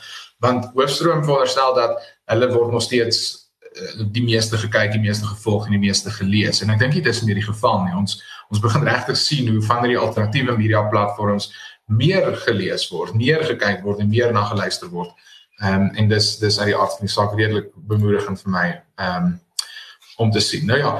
Want 0.43 0.71
hoofstroom 0.75 1.23
veronderstel 1.23 1.75
dat 1.77 1.97
hulle 2.33 2.49
word 2.51 2.75
nog 2.75 2.83
steeds 2.83 3.19
eh, 3.71 4.05
die 4.17 4.23
meeste 4.25 4.59
gekyk, 4.59 4.91
die 4.95 5.03
meeste 5.03 5.29
gevolg 5.29 5.69
en 5.69 5.77
die 5.77 5.83
meeste 5.85 6.11
gelees. 6.13 6.63
En 6.63 6.73
ek 6.73 6.81
dink 6.83 6.97
dit 6.99 7.11
is 7.11 7.21
nie 7.23 7.37
die 7.39 7.45
geval 7.45 7.85
nie. 7.87 7.95
Ons 8.03 8.19
ons 8.53 8.61
begin 8.61 8.83
regtig 8.85 9.17
sien 9.17 9.47
hoe 9.49 9.61
van 9.65 9.79
hierdie 9.81 9.97
alternatiewe 9.97 10.53
media 10.59 10.83
platforms 10.91 11.47
meer 11.89 12.27
gelees 12.43 12.85
word, 12.91 13.15
meer 13.17 13.41
gekyk 13.47 13.81
word 13.83 14.03
en 14.03 14.11
meer 14.11 14.35
na 14.35 14.43
geluister 14.51 14.91
word. 14.91 15.15
Ehm 15.61 15.87
um, 15.87 15.89
en 15.97 16.11
dis 16.11 16.27
dis 16.41 16.59
uit 16.59 16.69
die 16.73 16.77
aard 16.77 16.97
van 16.97 17.07
die 17.07 17.13
saak 17.13 17.33
redelik 17.39 17.71
bemoedigend 17.89 18.41
vir 18.43 18.53
my 18.57 18.67
ehm 18.99 19.31
um, 19.31 19.33
om 20.17 20.31
te 20.31 20.41
sien. 20.43 20.67
Nou 20.69 20.77
ja, 20.77 20.91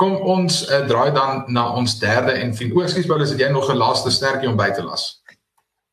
kom 0.00 0.16
ons 0.34 0.62
uh, 0.70 0.82
draai 0.88 1.12
dan 1.12 1.44
na 1.52 1.68
ons 1.76 1.98
derde 2.00 2.32
en 2.40 2.54
fin. 2.56 2.72
O, 2.72 2.84
ekskuus 2.84 3.08
Paulus, 3.10 3.34
het 3.34 3.42
jy 3.42 3.50
nog 3.52 3.68
'n 3.68 3.76
laaste 3.76 4.10
sterkie 4.10 4.48
om 4.48 4.56
by 4.56 4.70
te 4.72 4.82
las? 4.82 5.20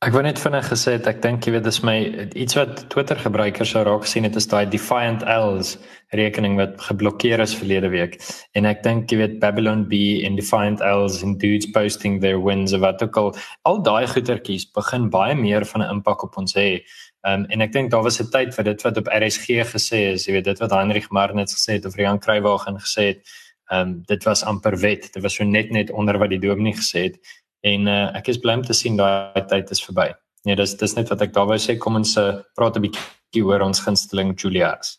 Ek 0.05 0.13
wou 0.13 0.21
net 0.21 0.37
vinnig 0.37 0.67
gesê 0.69 0.91
het 0.93 1.07
ek 1.09 1.23
dink 1.23 1.45
jy 1.47 1.55
weet 1.55 1.63
dis 1.65 1.79
my 1.81 1.95
iets 2.37 2.53
wat 2.53 2.83
Twitter 2.93 3.17
gebruikers 3.17 3.71
sou 3.73 3.81
raak 3.81 4.05
sien 4.05 4.27
het 4.27 4.35
is 4.37 4.45
daai 4.45 4.69
Defiant 4.69 5.23
Ls 5.25 5.71
rekening 6.13 6.53
wat 6.59 6.75
geblokkeer 6.85 7.41
is 7.41 7.55
verlede 7.57 7.89
week 7.89 8.19
en 8.53 8.69
ek 8.69 8.83
dink 8.85 9.09
jy 9.09 9.17
weet 9.23 9.39
Babylon 9.41 9.87
B 9.89 10.21
en 10.21 10.37
Defiant 10.37 10.83
Ls 10.85 11.23
en 11.25 11.33
dudes 11.41 11.65
posting 11.73 12.21
their 12.21 12.37
wins 12.37 12.77
of 12.77 12.85
wat 12.85 13.01
ook 13.01 13.17
al 13.17 13.33
al 13.65 13.81
daai 13.81 14.05
goetertjies 14.13 14.67
begin 14.77 15.09
baie 15.09 15.33
meer 15.33 15.65
van 15.65 15.81
'n 15.81 15.89
impak 15.97 16.29
op 16.29 16.37
ons 16.37 16.53
hê 16.53 16.69
um, 17.25 17.49
en 17.49 17.65
ek 17.65 17.73
dink 17.73 17.89
daar 17.89 18.05
was 18.05 18.21
'n 18.21 18.29
tyd 18.29 18.53
vir 18.53 18.69
dit 18.69 18.85
wat 18.85 19.01
op 19.01 19.09
RSG 19.09 19.65
gesê 19.73 20.13
is 20.13 20.27
jy 20.27 20.37
weet 20.37 20.45
dit 20.45 20.59
wat 20.61 20.77
Heinrich 20.77 21.09
Marnitz 21.09 21.57
gesê 21.57 21.81
het 21.81 21.89
of 21.89 21.97
Rian 21.97 22.19
Kruiwagen 22.19 22.77
gesê 22.77 23.17
het 23.17 23.25
um, 23.71 24.01
dit 24.07 24.23
was 24.23 24.43
amper 24.43 24.77
wet 24.79 25.09
dit 25.13 25.23
was 25.23 25.35
so 25.35 25.43
net 25.43 25.71
net 25.71 25.91
onder 25.91 26.17
wat 26.17 26.29
die 26.29 26.39
dominee 26.39 26.73
gesê 26.73 27.09
het 27.09 27.19
en 27.65 27.87
uh, 27.87 28.15
ek 28.17 28.29
is 28.33 28.39
bly 28.39 28.59
om 28.59 28.63
te 28.65 28.75
sien 28.77 28.97
daai 28.99 29.43
tyd 29.49 29.71
is 29.73 29.83
verby. 29.83 30.11
Nee, 30.45 30.55
dis 30.55 30.75
dis 30.79 30.93
net 30.95 31.09
wat 31.11 31.23
ek 31.25 31.33
daar 31.35 31.47
wou 31.49 31.57
sê 31.59 31.75
kom 31.81 31.97
ons 31.99 32.15
uh, 32.21 32.39
praat 32.55 32.77
'n 32.77 32.85
bietjie 32.85 33.43
oor 33.43 33.65
ons 33.65 33.81
gunsteling 33.83 34.35
Julius. 34.39 34.97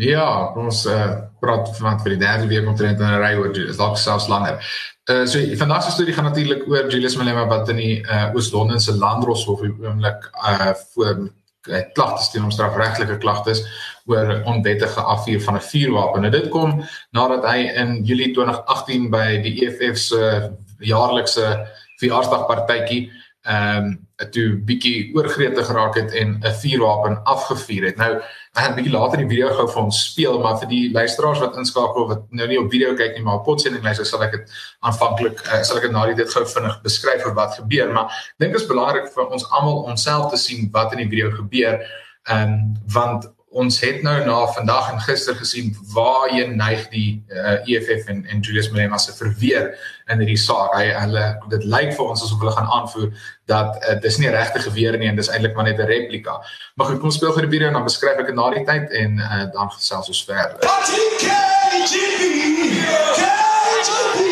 Ja, 0.00 0.50
ons 0.58 0.82
uh, 0.90 1.22
praat 1.40 1.70
van 1.78 2.00
vir 2.02 2.16
die 2.16 2.22
derde 2.24 2.48
week 2.50 2.66
omtrent 2.66 2.98
in 2.98 3.06
'n 3.06 3.22
ry 3.22 3.34
oor 3.38 3.54
Julius, 3.54 3.78
dalk 3.78 3.96
selfs 3.96 4.28
langer. 4.28 4.58
Uh 5.10 5.26
so 5.26 5.38
vandag 5.60 5.82
se 5.84 5.90
storie 5.90 6.14
gaan 6.16 6.24
natuurlik 6.24 6.66
oor 6.68 6.90
Julius 6.90 7.16
Malema 7.16 7.46
wat 7.46 7.68
in 7.68 7.76
die 7.76 7.96
uh, 8.02 8.34
Oos-London 8.34 8.80
se 8.80 8.96
Landdroshof 8.96 9.60
op 9.60 9.64
die 9.64 9.88
oomblik 9.88 10.30
uh 10.34 10.72
voor 10.94 11.28
klagtes 11.92 12.30
teen 12.30 12.42
hom 12.44 12.52
strafregtelike 12.52 13.18
klagtes 13.22 13.62
oor 14.10 14.42
onwettige 14.44 15.00
afvuur 15.00 15.40
van 15.40 15.56
'n 15.56 15.66
vuurwapen. 15.70 16.24
En 16.24 16.30
dit 16.30 16.48
kom 16.48 16.84
nadat 17.10 17.44
hy 17.44 17.70
in 17.74 18.04
Julie 18.04 18.32
2018 18.32 19.10
by 19.10 19.40
die 19.42 19.54
EFF 19.64 19.98
se 19.98 20.50
jaarlikse 20.78 21.66
verjaarsdagpartytjie 21.96 23.10
ehm 23.44 23.84
um, 23.84 24.28
toe 24.30 24.56
bietjie 24.64 25.10
oorgrete 25.12 25.64
geraak 25.64 25.96
het 25.98 26.12
en 26.16 26.38
'n 26.40 26.52
vuurwapen 26.60 27.18
afgevuur 27.24 27.84
het. 27.84 27.96
Nou 27.96 28.12
ek 28.16 28.62
gaan 28.62 28.74
bietjie 28.74 28.92
later 28.92 29.18
die 29.18 29.28
video 29.28 29.48
gou 29.48 29.66
vir 29.68 29.82
ons 29.82 30.04
speel, 30.10 30.38
maar 30.40 30.58
vir 30.58 30.68
die 30.68 30.92
luisteraars 30.92 31.38
wat 31.38 31.56
inskakel 31.56 32.08
wat 32.08 32.22
nou 32.30 32.48
nie 32.48 32.58
op 32.58 32.70
video 32.70 32.94
kyk 32.94 33.14
nie, 33.14 33.22
maar 33.22 33.34
op 33.34 33.44
potsending 33.44 33.84
luister, 33.84 34.06
sal 34.06 34.22
ek 34.22 34.30
dit 34.30 34.50
aanvanklik 34.80 35.42
uh, 35.46 35.62
sal 35.62 35.76
ek 35.76 35.82
dit 35.82 35.92
na 35.92 36.06
dit 36.06 36.32
gou 36.32 36.46
vinnig 36.46 36.82
beskryf 36.82 37.26
oor 37.26 37.34
wat 37.34 37.54
gebeur, 37.54 37.92
maar 37.92 38.04
ek 38.04 38.34
dink 38.38 38.52
dit 38.52 38.60
is 38.60 38.68
belangrik 38.68 39.12
vir 39.12 39.28
ons 39.28 39.50
almal 39.50 39.84
onsself 39.92 40.30
te 40.30 40.36
sien 40.36 40.70
wat 40.72 40.92
in 40.92 40.98
die 40.98 41.08
video 41.08 41.30
gebeur. 41.30 41.84
Ehm 42.24 42.42
um, 42.42 42.74
want 42.86 43.28
ons 43.54 43.80
het 43.80 44.02
nou 44.02 44.14
na 44.26 44.36
vandag 44.52 44.88
en 44.92 45.00
gister 45.00 45.36
gesien 45.38 45.70
waar 45.94 46.32
jy 46.34 46.46
neig 46.50 46.88
die 46.90 47.22
uh, 47.30 47.52
eh, 47.52 47.70
EFF 47.76 48.08
en 48.10 48.24
en 48.26 48.40
Julius 48.42 48.70
Malema 48.72 48.98
se 48.98 49.14
verweer 49.14 49.70
in 50.10 50.18
hierdie 50.18 50.40
saak. 50.40 50.74
Hy 50.74 50.88
hulle 50.90 51.24
dit 51.52 51.66
lyk 51.70 51.94
vir 51.94 52.10
ons 52.10 52.24
asof 52.26 52.42
hulle 52.42 52.54
gaan 52.56 52.72
aanvoer 52.78 53.12
dat 53.50 53.78
uh, 53.78 53.94
dis 54.02 54.18
nie 54.18 54.32
regte 54.34 54.64
geweer 54.66 54.98
nie 54.98 55.08
en 55.10 55.20
dis 55.20 55.30
eintlik 55.30 55.54
maar 55.54 55.70
net 55.70 55.78
'n 55.78 55.86
replika. 55.92 56.40
Maar 56.74 56.90
goed, 56.90 57.00
kom 57.00 57.14
speel 57.14 57.32
vir 57.38 57.46
die 57.46 57.54
video 57.54 57.70
en 57.70 57.78
dan 57.78 57.86
beskryf 57.86 58.18
ek 58.18 58.26
dit 58.32 58.38
na 58.40 58.50
die 58.58 58.66
tyd 58.66 58.90
en 58.90 59.18
uh, 59.22 59.46
dan 59.54 59.70
gesels 59.70 60.10
ons 60.10 60.24
verder. 60.26 60.58
KGB 60.66 62.24
KGB 63.22 64.23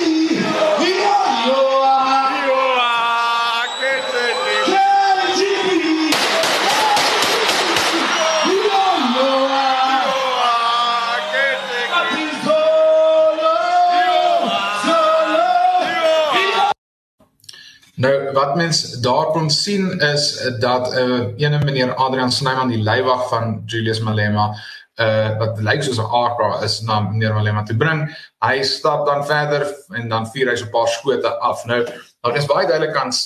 Nou 18.02 18.32
wat 18.32 18.56
mens 18.56 19.00
daar 19.00 19.26
kon 19.30 19.50
sien 19.50 19.98
is 19.98 20.24
dat 20.58 20.94
'n 20.94 20.98
uh, 20.98 21.20
ene 21.36 21.58
meneer 21.64 21.94
Adrian 21.94 22.32
Snyman 22.32 22.68
die 22.68 22.82
leiwag 22.82 23.28
van 23.28 23.62
Julius 23.66 24.00
Malema 24.00 24.54
uh 25.00 25.38
wat 25.38 25.60
lyk 25.60 25.82
soos 25.82 25.98
'n 25.98 26.10
akra 26.24 26.62
is 26.62 26.80
na 26.80 27.00
meneer 27.00 27.34
Malema 27.34 27.62
te 27.62 27.76
bring. 27.76 28.00
Hy 28.38 28.62
stap 28.62 29.06
dan 29.06 29.26
verder 29.26 29.62
en 29.88 30.08
dan 30.08 30.26
vuur 30.26 30.50
hy 30.50 30.56
so 30.56 30.64
'n 30.64 30.70
paar 30.70 30.88
skote 30.88 31.38
af. 31.38 31.64
Nou 31.64 31.86
daar 32.20 32.36
is 32.36 32.46
baie 32.46 32.66
duidelik 32.66 32.94
kans 32.94 33.18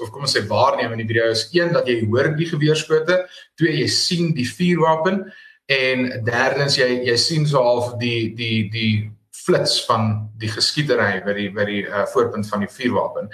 of 0.00 0.10
kom 0.10 0.22
ons 0.22 0.36
sê 0.36 0.46
waarneem 0.46 0.92
in 0.92 0.98
die 0.98 1.06
video 1.06 1.30
is 1.30 1.48
een 1.52 1.72
dat 1.72 1.86
jy 1.86 2.06
hoor 2.06 2.36
die 2.36 2.48
geweerskote, 2.48 3.28
twee 3.54 3.76
jy 3.76 3.86
sien 3.86 4.34
die 4.34 4.48
vuurwapen 4.56 5.32
en 5.66 6.24
derdens 6.24 6.76
jy 6.76 7.02
jy 7.04 7.16
sien 7.16 7.46
so 7.46 7.62
half 7.62 7.96
die 7.98 8.34
die 8.34 8.70
die 8.70 9.16
flits 9.46 9.84
van 9.86 10.30
die 10.40 10.48
geskietery 10.50 11.22
by 11.24 11.34
die 11.36 11.50
by 11.54 11.64
die 11.68 11.82
uh, 11.86 12.04
voorpunt 12.12 12.48
van 12.48 12.64
die 12.64 12.72
vuurwapen. 12.72 13.30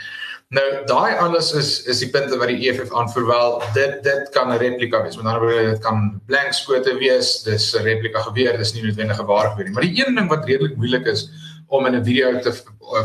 Nou 0.53 0.65
daai 0.85 1.17
alles 1.17 1.47
is 1.57 1.69
is 1.89 2.03
die 2.03 2.11
punte 2.13 2.37
wat 2.37 2.51
die 2.53 2.67
EFF 2.69 2.91
aanvoer 2.93 3.25
wel 3.29 3.55
dit 3.73 4.03
dit 4.05 4.27
kan 4.35 4.51
'n 4.53 4.59
replika 4.61 5.03
wees. 5.03 5.17
Met 5.17 5.25
ander 5.25 5.41
woorde 5.41 5.71
dit 5.71 5.81
kan 5.81 6.21
blank 6.27 6.53
skote 6.53 6.93
wees. 6.99 7.43
Dis 7.43 7.73
'n 7.75 7.83
replika 7.83 8.21
geweer. 8.21 8.59
Dis 8.59 8.75
nie 8.75 8.83
noodwendig 8.83 9.21
'n 9.21 9.27
ware 9.27 9.51
geweer 9.51 9.65
nie. 9.65 9.73
Maar 9.73 9.89
die 9.89 10.07
een 10.07 10.15
ding 10.15 10.29
wat 10.29 10.45
redelik 10.45 10.77
moeilik 10.77 11.07
is 11.07 11.31
om 11.69 11.87
in 11.87 11.95
'n 11.95 12.05
video 12.05 12.39
te 12.41 12.53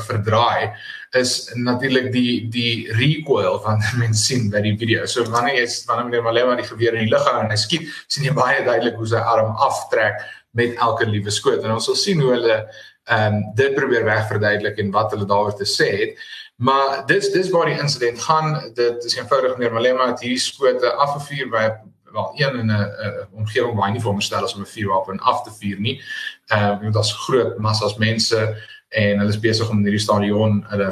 verdraai 0.09 0.73
is 1.11 1.51
natuurlik 1.55 2.11
die 2.11 2.49
die 2.49 2.91
recoil 2.93 3.59
van 3.59 3.79
mense 4.03 4.23
sien 4.23 4.49
by 4.49 4.61
die 4.61 4.77
video. 4.77 5.05
So 5.05 5.23
wanneer 5.23 5.55
jy 5.55 5.67
wanneer 5.85 6.05
meneer 6.05 6.23
Malema 6.23 6.55
die 6.55 6.67
geweer 6.67 6.93
in 6.93 7.05
die 7.05 7.15
lug 7.15 7.23
hou 7.23 7.43
en 7.43 7.49
hy 7.49 7.55
skiet, 7.55 7.87
sien 8.07 8.23
jy 8.23 8.33
baie 8.33 8.65
duidelik 8.65 8.95
hoe 8.95 9.07
sy 9.07 9.23
arm 9.23 9.55
aftrek 9.55 10.19
met 10.51 10.75
elke 10.75 11.05
liewe 11.05 11.31
skoot. 11.31 11.63
En 11.63 11.71
ons 11.71 11.85
sal 11.85 11.95
sien 11.95 12.19
hoe 12.19 12.31
hulle 12.31 12.67
ehm 13.07 13.33
um, 13.33 13.51
dit 13.55 13.73
probeer 13.75 14.03
wegverduidelik 14.03 14.77
en 14.77 14.91
wat 14.91 15.11
hulle 15.11 15.25
daaroor 15.25 15.55
te 15.55 15.67
sê 15.67 15.87
het. 15.99 16.19
Maar 16.55 17.05
dis 17.05 17.31
dis 17.31 17.49
waar 17.49 17.65
die 17.65 17.79
insident 17.79 18.21
gaan. 18.21 18.71
Dit 18.73 19.03
is 19.03 19.15
eenvoudig 19.15 19.57
meer 19.57 19.73
Malema 19.73 20.07
het 20.07 20.19
hierdie 20.19 20.41
skote 20.41 20.91
afgevuur 20.93 21.49
by 21.49 21.69
wel 22.11 22.31
een 22.35 22.59
in 22.59 22.71
'n 22.71 23.27
omgewing 23.31 23.75
waar 23.75 23.87
hy 23.87 23.91
nie 23.91 24.01
veronderstel 24.01 24.45
is 24.45 24.55
om 24.55 24.61
'n 24.61 24.73
vuurwapen 24.75 25.19
af 25.19 25.43
te 25.43 25.51
vuur 25.59 25.79
nie. 25.79 26.01
Ehm 26.47 26.73
uh, 26.73 26.81
want 26.81 26.93
daar's 26.93 27.13
groot 27.13 27.57
massas 27.57 27.97
mense 27.97 28.55
en 28.89 29.17
hulle 29.17 29.29
is 29.29 29.39
besig 29.39 29.69
om 29.69 29.77
in 29.77 29.83
hierdie 29.83 30.07
stadion 30.07 30.65
hulle 30.67 30.91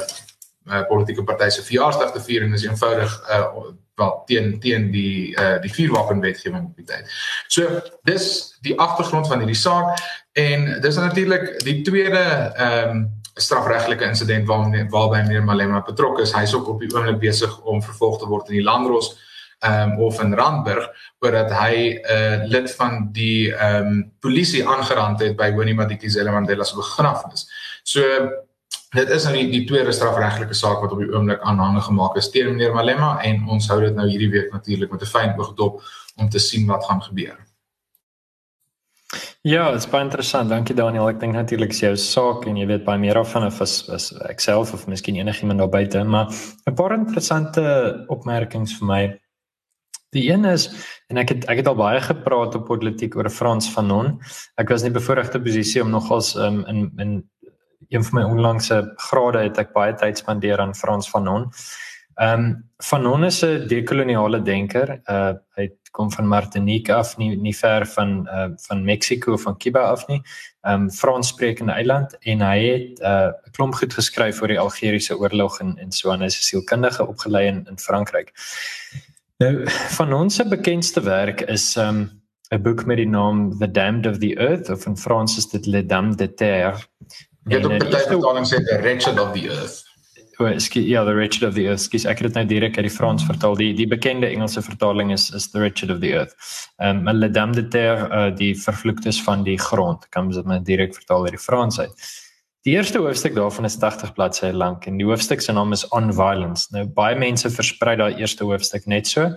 uh, 0.66 0.82
politieke 0.88 1.24
party 1.24 1.48
se 1.50 1.64
verjaarsdag 1.66 2.12
te 2.12 2.22
vier 2.22 2.46
en 2.46 2.52
is 2.52 2.64
eenvoudig 2.66 3.18
uh, 3.30 3.72
wel 3.96 4.22
teen 4.26 4.58
teen 4.60 4.90
die 4.92 5.32
uh, 5.40 5.56
die 5.62 5.72
vuurwapenwetgewing 5.72 6.64
op 6.64 6.76
die 6.76 6.86
tyd. 6.88 7.12
So 7.48 7.80
dis 8.08 8.56
die 8.66 8.76
agtergrond 8.80 9.28
van 9.30 9.44
hierdie 9.44 9.58
saak 9.58 10.00
en 10.36 10.66
dis 10.84 10.98
natuurlik 11.00 11.54
die 11.64 11.80
tweede 11.86 12.24
ehm 12.54 12.96
um, 12.96 13.06
strafregtelike 13.36 14.04
insident 14.08 14.46
waar 14.48 14.70
waarby 14.88 15.18
meneer 15.26 15.42
Malema 15.44 15.82
betrokke 15.84 16.22
is. 16.22 16.32
Hy's 16.32 16.54
ook 16.56 16.68
op 16.72 16.80
die 16.80 16.88
oomblik 16.94 17.18
besig 17.20 17.52
om 17.68 17.82
vervolg 17.84 18.18
te 18.18 18.28
word 18.30 18.48
in 18.48 18.62
die 18.62 18.64
Landros 18.64 19.10
ehm 19.60 19.90
um, 19.90 19.98
of 20.04 20.20
in 20.22 20.34
Randburg 20.34 20.88
omdat 21.20 21.50
hy 21.52 21.74
'n 21.96 22.12
uh, 22.16 22.46
lid 22.48 22.74
van 22.74 23.08
die 23.12 23.54
ehm 23.54 23.86
um, 23.86 24.12
polisie 24.20 24.66
aangerand 24.68 25.20
het 25.20 25.36
by 25.36 25.52
Winnie 25.54 25.74
Madikizela 25.74 26.30
Mandela 26.30 26.64
se 26.64 26.76
begrafnis. 26.76 27.48
So 27.82 28.02
dit 28.96 29.10
is 29.10 29.24
nou 29.24 29.34
die, 29.36 29.48
die 29.52 29.64
tweede 29.68 29.92
strafregtelike 29.92 30.54
saak 30.56 30.80
wat 30.84 30.92
op 30.94 31.02
die 31.02 31.10
oomblik 31.12 31.42
aanhange 31.44 31.82
gemaak 31.88 32.16
is 32.20 32.30
teen 32.32 32.52
meneer 32.52 32.74
Malema 32.74 33.16
en 33.28 33.44
ons 33.52 33.68
hou 33.72 33.80
dit 33.82 33.94
nou 33.96 34.08
hierdie 34.08 34.30
week 34.32 34.52
natuurlik 34.52 34.92
met 34.92 35.02
'n 35.02 35.12
fyn 35.14 35.36
oog 35.38 35.54
dop 35.54 35.82
om 36.16 36.28
te 36.30 36.38
sien 36.38 36.66
wat 36.66 36.84
gaan 36.84 37.02
gebeur. 37.02 37.36
Ja, 39.46 39.68
dit 39.70 39.84
is 39.84 39.86
baie 39.86 40.02
interessant. 40.02 40.50
Dankie 40.50 40.74
Daniel. 40.74 41.06
Ek 41.08 41.20
dink 41.20 41.36
natuurlik 41.36 41.70
is 41.70 41.80
jou 41.80 41.92
saak 41.96 42.48
en 42.50 42.56
jy 42.58 42.66
weet 42.66 42.84
baie 42.84 42.98
meer 42.98 43.18
af 43.20 43.30
van 43.30 43.46
of 43.46 43.60
is, 43.62 43.76
is 43.94 44.08
ek 44.26 44.40
self 44.42 44.72
of 44.74 44.88
miskien 44.90 45.20
enigiemand 45.20 45.62
daar 45.62 45.70
buite, 45.70 46.02
maar 46.04 46.26
'n 46.66 46.74
paar 46.74 46.96
interessante 46.96 47.62
opmerkings 48.08 48.74
vir 48.78 48.86
my. 48.86 49.20
Die 50.10 50.30
een 50.32 50.44
is 50.44 50.68
en 51.10 51.18
ek 51.18 51.28
het 51.28 51.44
ek 51.48 51.56
het 51.58 51.68
al 51.68 51.78
baie 51.78 52.00
gepraat 52.00 52.54
op 52.54 52.66
politiek 52.66 53.16
oor 53.16 53.30
Frans 53.30 53.68
Fanon. 53.68 54.18
Ek 54.58 54.68
was 54.68 54.82
nie 54.82 54.90
bevoorregte 54.90 55.40
posisie 55.40 55.82
om 55.82 55.90
nogals 55.90 56.34
um, 56.34 56.64
in 56.66 56.90
in 56.98 57.22
een 57.88 58.04
van 58.04 58.20
my 58.20 58.24
onlangse 58.30 58.92
grade 59.08 59.38
het 59.38 59.58
ek 59.58 59.72
baie 59.72 59.94
tyd 59.94 60.18
spandeer 60.18 60.60
aan 60.60 60.74
Frans 60.74 61.08
Fanon. 61.08 61.50
Ehm 62.16 62.40
um, 62.40 62.64
Fanon 62.78 63.24
is 63.24 63.42
'n 63.44 63.66
dekoloniale 63.66 64.42
denker. 64.42 65.00
Uh 65.04 65.34
hy 65.56 65.70
kom 65.90 66.12
van 66.12 66.28
Martinique 66.28 66.94
af, 66.94 67.16
nie 67.16 67.36
nie 67.36 67.56
ver 67.56 67.86
van 67.86 68.28
uh 68.28 68.48
van 68.68 68.84
Mexiko 68.84 69.36
van 69.36 69.56
Cuba 69.58 69.80
af 69.80 70.06
nie. 70.08 70.22
Um 70.62 70.90
Frans 70.90 71.28
sprekende 71.28 71.72
eiland 71.72 72.16
en 72.20 72.40
hy 72.40 72.58
het 72.68 73.00
'n 73.00 73.04
uh, 73.04 73.32
klomp 73.50 73.74
goed 73.74 73.94
geskryf 73.94 74.42
oor 74.42 74.48
die 74.48 74.60
Algeriese 74.60 75.18
oorlog 75.18 75.60
en 75.60 75.76
en 75.78 75.92
so 75.92 76.10
aan. 76.10 76.20
Hy 76.20 76.26
is 76.26 76.38
'n 76.38 76.42
sielkundige 76.42 77.06
opgelei 77.06 77.46
in 77.46 77.66
in 77.68 77.78
Frankryk. 77.78 78.32
Nou 79.38 79.68
van 79.68 80.12
ons 80.12 80.34
se 80.34 80.48
bekendste 80.48 81.00
werk 81.00 81.40
is 81.40 81.76
um 81.76 82.10
'n 82.50 82.62
boek 82.62 82.86
met 82.86 82.96
die 82.96 83.08
naam 83.08 83.58
The 83.58 83.70
Damned 83.70 84.06
of 84.06 84.18
the 84.18 84.36
Earth 84.38 84.68
of 84.70 84.86
in 84.86 84.96
Frans 84.96 85.36
is 85.36 85.48
dit 85.48 85.66
Les 85.66 85.86
Dames 85.86 86.16
de 86.16 86.34
Terre. 86.34 86.78
Jy 87.46 87.60
het 87.60 87.68
op 87.68 87.76
die 87.78 87.98
vertaling 88.06 88.46
sê 88.48 88.62
The 88.66 88.80
Wretched 88.82 89.20
of 89.22 89.34
the 89.34 89.48
Earth 89.48 89.86
oh, 90.38 90.48
excuse, 90.48 90.88
ja, 90.88 91.04
The 91.04 91.14
Wretched 91.14 91.48
of 91.48 91.54
the 91.54 91.66
Earth. 91.66 91.80
Skus, 91.86 92.04
ek 92.08 92.20
het 92.20 92.28
dit 92.28 92.38
nou 92.38 92.44
direk 92.48 92.76
uit 92.76 92.86
die 92.88 92.92
Frans 92.92 93.24
vertaal. 93.26 93.56
Die 93.58 93.72
die 93.76 93.88
bekende 93.88 94.28
Engelse 94.28 94.62
vertaling 94.64 95.12
is 95.14 95.30
is 95.36 95.48
The 95.52 95.62
Wretched 95.62 95.92
of 95.92 96.00
the 96.04 96.12
Earth. 96.12 96.36
Ehm 96.82 97.06
um, 97.06 97.16
Le 97.16 97.30
Dame 97.30 97.56
de 97.56 97.66
Terre, 97.72 98.08
uh, 98.10 98.30
die 98.36 98.52
vervloektes 98.58 99.22
van 99.24 99.44
die 99.46 99.58
grond. 99.58 100.08
Kan 100.10 100.28
mens 100.28 100.40
dit 100.40 100.48
maar 100.48 100.62
direk 100.62 100.94
vertaal 100.94 101.24
uit 101.24 101.36
die 101.36 101.42
Frans 101.42 101.80
uit. 101.80 102.08
Die 102.66 102.74
eerste 102.74 102.98
hoofstuk 102.98 103.36
daarvan 103.36 103.64
is 103.64 103.78
80 103.78 104.12
bladsye 104.12 104.52
lank 104.52 104.86
en 104.86 104.96
die 104.98 105.06
hoofstuk 105.06 105.40
se 105.40 105.52
naam 105.52 105.72
is 105.72 105.86
On 105.94 106.10
Violence. 106.12 106.66
Nou 106.74 106.84
baie 106.86 107.16
mense 107.16 107.50
versprei 107.50 107.96
daai 107.96 108.18
eerste 108.18 108.44
hoofstuk 108.44 108.86
net 108.86 109.06
so. 109.06 109.30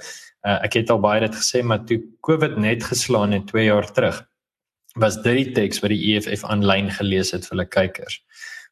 Uh, 0.47 0.57
ek 0.63 0.79
het 0.79 0.89
al 0.89 1.01
baie 1.03 1.19
dit 1.21 1.35
gesê, 1.35 1.61
maar 1.63 1.83
toe 1.85 1.99
COVID 2.25 2.57
net 2.57 2.83
geslaan 2.83 3.35
het 3.35 3.47
2 3.51 3.65
jaar 3.65 3.91
terug, 3.91 4.21
was 4.99 5.21
dit 5.23 5.35
die 5.37 5.51
teks 5.53 5.81
wat 5.83 5.93
die 5.93 6.15
EFF 6.15 6.43
aanlyn 6.43 6.91
gelees 6.91 7.31
het 7.31 7.47
vir 7.47 7.57
hulle 7.57 7.69
kykers. 7.69 8.19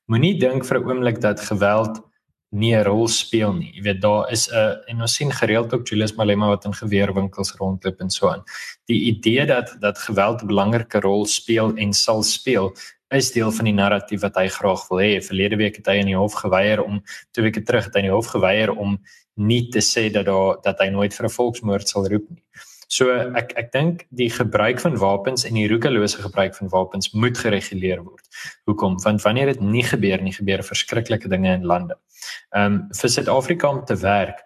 Moenie 0.08 0.38
dink 0.40 0.66
vir 0.66 0.80
'n 0.80 0.90
oomblik 0.90 1.22
dat 1.22 1.40
geweld 1.40 2.04
nie 2.52 2.74
'n 2.76 2.84
rol 2.84 3.08
speel 3.08 3.54
nie. 3.54 3.72
Jy 3.76 3.82
weet 3.84 4.02
daar 4.02 4.32
is 4.32 4.50
'n 4.50 4.80
en 4.88 5.02
ons 5.02 5.16
sien 5.16 5.32
gereeld 5.32 5.74
ook 5.74 5.88
Julius 5.88 6.16
Malema 6.16 6.48
wat 6.48 6.66
in 6.66 6.74
geweerwinkels 6.74 7.56
rondloop 7.60 8.00
en 8.00 8.10
so 8.10 8.30
aan. 8.30 8.44
Die 8.86 9.02
idee 9.12 9.46
dat 9.46 9.76
dat 9.80 9.98
geweld 9.98 10.42
'n 10.42 10.48
belangrike 10.48 11.00
rol 11.00 11.26
speel 11.26 11.76
en 11.76 11.94
sal 11.94 12.24
speel 12.24 12.74
is 13.10 13.32
deel 13.32 13.52
van 13.52 13.66
die 13.66 13.74
narratief 13.74 14.22
wat 14.22 14.36
hy 14.36 14.48
graag 14.48 14.88
wil 14.90 15.00
hê. 15.00 15.22
Verlede 15.24 15.56
week 15.56 15.76
het 15.76 15.88
hy 15.88 16.00
in 16.00 16.06
die 16.06 16.18
hof 16.18 16.34
geweier 16.34 16.84
om 16.84 17.04
twee 17.32 17.46
weke 17.46 17.64
terug 17.64 17.86
het 17.86 17.94
hy 17.94 18.00
in 18.00 18.10
die 18.10 18.16
hof 18.16 18.28
geweier 18.28 18.72
om 18.76 18.98
nie 19.36 19.70
te 19.70 19.80
sê 19.80 20.10
dat 20.12 20.26
daar 20.26 20.58
dat 20.64 20.80
hy 20.80 20.90
nooit 20.90 21.14
vir 21.14 21.26
'n 21.26 21.38
volksmoord 21.38 21.88
sal 21.88 22.08
roep 22.08 22.30
nie. 22.30 22.44
So 22.88 23.12
ek 23.12 23.52
ek 23.60 23.72
dink 23.74 24.06
die 24.16 24.30
gebruik 24.32 24.80
van 24.80 24.96
wapens 24.98 25.44
en 25.46 25.58
die 25.60 25.68
roekelose 25.68 26.22
gebruik 26.24 26.56
van 26.56 26.70
wapens 26.72 27.12
moet 27.12 27.38
gereguleer 27.38 28.04
word. 28.04 28.24
Hoekom? 28.66 28.96
Want 29.04 29.22
wanneer 29.22 29.52
dit 29.52 29.62
nie 29.62 29.84
gebeur 29.84 30.22
nie, 30.24 30.34
gebeur 30.34 30.64
verskriklike 30.64 31.28
dinge 31.28 31.52
in 31.54 31.68
lande. 31.68 32.00
Ehm 32.56 32.66
um, 32.66 32.84
vir 32.96 33.10
Suid-Afrika 33.10 33.70
om 33.70 33.84
te 33.86 33.98
werk 34.04 34.46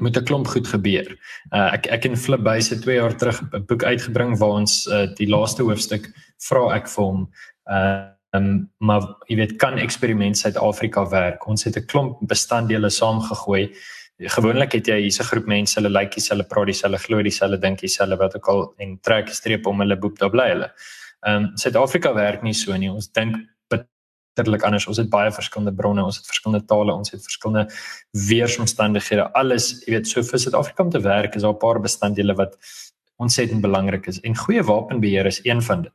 moet 0.00 0.16
'n 0.16 0.24
klomp 0.24 0.46
goed 0.46 0.66
gebeur. 0.66 1.06
Uh, 1.52 1.72
ek 1.72 1.86
ek 1.86 2.04
en 2.04 2.16
Flip 2.16 2.42
Buys 2.42 2.70
het 2.70 2.82
2 2.82 2.96
jaar 2.96 3.16
terug 3.16 3.42
'n 3.42 3.64
boek 3.66 3.84
uitgebring 3.84 4.38
waar 4.38 4.58
ons 4.60 4.86
uh, 4.86 5.06
die 5.14 5.28
laaste 5.28 5.62
hoofstuk 5.62 6.10
vra 6.48 6.74
ek 6.74 6.88
vir 6.88 7.04
hom 7.04 7.30
ehm 7.70 8.10
um, 8.32 8.70
maar 8.78 9.02
jy 9.28 9.36
weet 9.36 9.56
kan 9.56 9.78
eksperiment 9.78 10.38
Suid-Afrika 10.38 11.08
werk. 11.08 11.46
Ons 11.46 11.64
het 11.64 11.76
'n 11.76 11.86
klomp 11.86 12.18
bestanddele 12.26 12.90
saamgegooi. 12.90 13.74
Gewoonlik 14.18 14.72
het 14.72 14.86
jy 14.86 15.00
hierse 15.00 15.24
groep 15.24 15.46
mense, 15.46 15.78
hulle 15.80 15.90
lyk 15.90 16.12
dieselfde, 16.14 16.44
praat 16.46 16.66
dieselfde, 16.66 16.98
glo 16.98 17.22
dieselfde, 17.22 17.58
dink 17.58 17.80
dieselfde 17.80 18.16
wat 18.16 18.36
ook 18.36 18.48
al 18.48 18.74
en 18.78 18.98
trek 19.00 19.28
streep 19.28 19.66
om 19.66 19.80
hulle 19.80 19.96
boek 19.96 20.18
daar 20.18 20.30
bly 20.30 20.48
hulle. 20.48 20.72
Ehm 21.26 21.44
um, 21.44 21.56
Suid-Afrika 21.56 22.14
werk 22.14 22.42
nie 22.42 22.54
so 22.54 22.76
nie. 22.76 22.90
Ons 22.90 23.10
dink 23.10 23.36
letterlik 24.36 24.64
anders. 24.64 24.86
Ons 24.88 25.00
het 25.02 25.10
baie 25.10 25.32
verskillende 25.32 25.74
bronne, 25.76 26.04
ons 26.04 26.16
het 26.16 26.26
verskillende 26.26 26.64
tale, 26.66 26.94
ons 26.94 27.12
het 27.12 27.22
verskillende 27.22 27.66
weeromstandighede. 28.28 29.28
Alles, 29.38 29.72
jy 29.86 29.96
weet, 29.96 30.08
so 30.08 30.22
vir 30.22 30.40
Suid-Afrika 30.40 30.84
om 30.84 30.90
te 30.90 31.00
werk 31.00 31.36
is 31.36 31.42
daar 31.42 31.52
'n 31.52 31.58
paar 31.58 31.80
bestanddele 31.80 32.34
wat 32.34 32.56
ontsettend 33.18 33.60
belangrik 33.60 34.06
is 34.06 34.20
en 34.20 34.36
goeie 34.36 34.62
wapenbeheer 34.62 35.26
is 35.26 35.40
een 35.44 35.62
van 35.62 35.82
dit. 35.82 35.92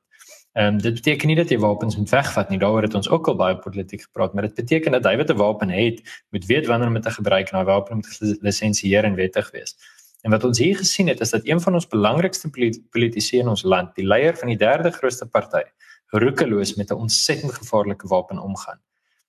Ehm 0.53 0.73
um, 0.73 0.77
dit 0.81 0.93
beteken 0.93 1.27
nie 1.27 1.35
dat 1.35 1.49
jy 1.49 1.57
wapens 1.59 1.97
moet 1.97 2.09
wegvat 2.09 2.49
nie. 2.49 2.57
Daaroor 2.57 2.81
het 2.81 2.93
ons 2.93 3.09
ook 3.09 3.27
al 3.27 3.35
baie 3.35 3.57
politiek 3.57 4.01
gepraat, 4.01 4.33
maar 4.33 4.47
dit 4.47 4.55
beteken 4.55 4.91
dat 4.91 5.03
hy 5.03 5.17
wat 5.17 5.29
'n 5.29 5.37
wapen 5.37 5.69
het, 5.69 6.01
moet 6.29 6.45
weet 6.45 6.65
wanneer 6.65 6.87
om 6.87 6.93
dit 6.93 7.03
te 7.03 7.11
gebruik 7.11 7.49
en 7.49 7.59
hy 7.59 7.63
wapen 7.63 7.95
moet 7.95 8.07
gelisensieer 8.07 9.03
en 9.03 9.15
wettig 9.15 9.51
wees. 9.51 9.75
En 10.21 10.31
wat 10.31 10.43
ons 10.43 10.57
hier 10.59 10.77
gesien 10.77 11.07
het 11.07 11.19
is 11.19 11.29
dat 11.29 11.45
een 11.45 11.61
van 11.61 11.73
ons 11.73 11.87
belangrikste 11.87 12.49
politici 12.89 13.37
in 13.37 13.47
ons 13.47 13.63
land, 13.63 13.95
die 13.95 14.05
leier 14.05 14.37
van 14.37 14.47
die 14.47 14.57
derde 14.57 14.91
grootste 14.91 15.25
party, 15.25 15.61
roekeloos 16.09 16.75
met 16.75 16.89
'n 16.91 16.93
ontsettend 16.93 17.53
gevaarlike 17.53 18.07
wapen 18.07 18.39
omgaan. 18.39 18.79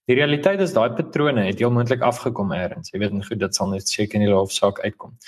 Die 0.05 0.17
realiteit 0.17 0.61
is 0.61 0.73
daai 0.73 0.91
patrone 0.91 1.43
het 1.45 1.59
heel 1.59 1.71
moontlik 1.71 2.01
afgekom 2.01 2.53
eers. 2.53 2.91
Jy 2.91 2.99
weet 2.99 3.13
net 3.13 3.27
goed 3.27 3.39
dit 3.39 3.55
sal 3.55 3.69
net 3.69 3.89
seker 3.89 4.21
in 4.21 4.27
die 4.27 4.35
hofsaak 4.35 4.81
uitkom. 4.81 5.19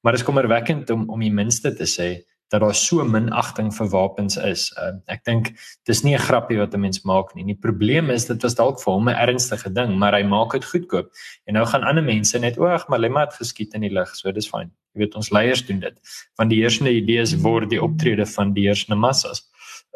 Maar 0.00 0.12
dit 0.12 0.20
is 0.20 0.26
kommerwekkend 0.26 0.90
om 0.90 1.08
om 1.08 1.20
die 1.20 1.32
minste 1.32 1.74
te 1.74 1.86
sê 1.86 2.08
dat 2.54 2.62
daar 2.62 2.76
so 2.78 3.02
minagting 3.02 3.72
vir 3.74 3.90
wapens 3.90 4.38
is. 4.38 4.68
Uh, 4.78 4.94
ek 5.10 5.24
dink 5.26 5.50
dis 5.90 6.04
nie 6.06 6.14
'n 6.14 6.22
grappie 6.22 6.58
wat 6.62 6.74
'n 6.74 6.80
mens 6.86 7.02
maak 7.02 7.34
nie. 7.34 7.44
Die 7.50 7.58
probleem 7.58 8.10
is 8.14 8.26
dit 8.30 8.42
was 8.42 8.54
dalk 8.54 8.78
vir 8.80 8.92
hom 8.94 9.08
'n 9.10 9.18
ernstige 9.26 9.74
ding, 9.74 9.98
maar 9.98 10.14
hy 10.14 10.22
maak 10.22 10.52
dit 10.52 10.64
goedkoop. 10.64 11.10
En 11.46 11.54
nou 11.54 11.66
gaan 11.66 11.82
ander 11.84 12.04
mense 12.04 12.38
net 12.38 12.58
oog, 12.58 12.88
maar 12.88 12.98
Lemma 12.98 13.26
het 13.26 13.34
geskiet 13.34 13.74
in 13.74 13.80
die 13.80 13.92
lug, 13.92 14.14
so 14.14 14.32
dis 14.32 14.48
fyn. 14.48 14.70
Jy 14.94 15.02
weet 15.02 15.14
ons 15.16 15.30
leiers 15.30 15.66
doen 15.66 15.80
dit. 15.80 15.98
Want 16.38 16.50
die 16.50 16.62
eerste 16.62 16.88
idee 16.88 17.20
is 17.20 17.34
word 17.34 17.70
die 17.70 17.82
optrede 17.82 18.26
van 18.26 18.54
die 18.54 18.68
eerste 18.68 18.94
massas. 18.94 19.42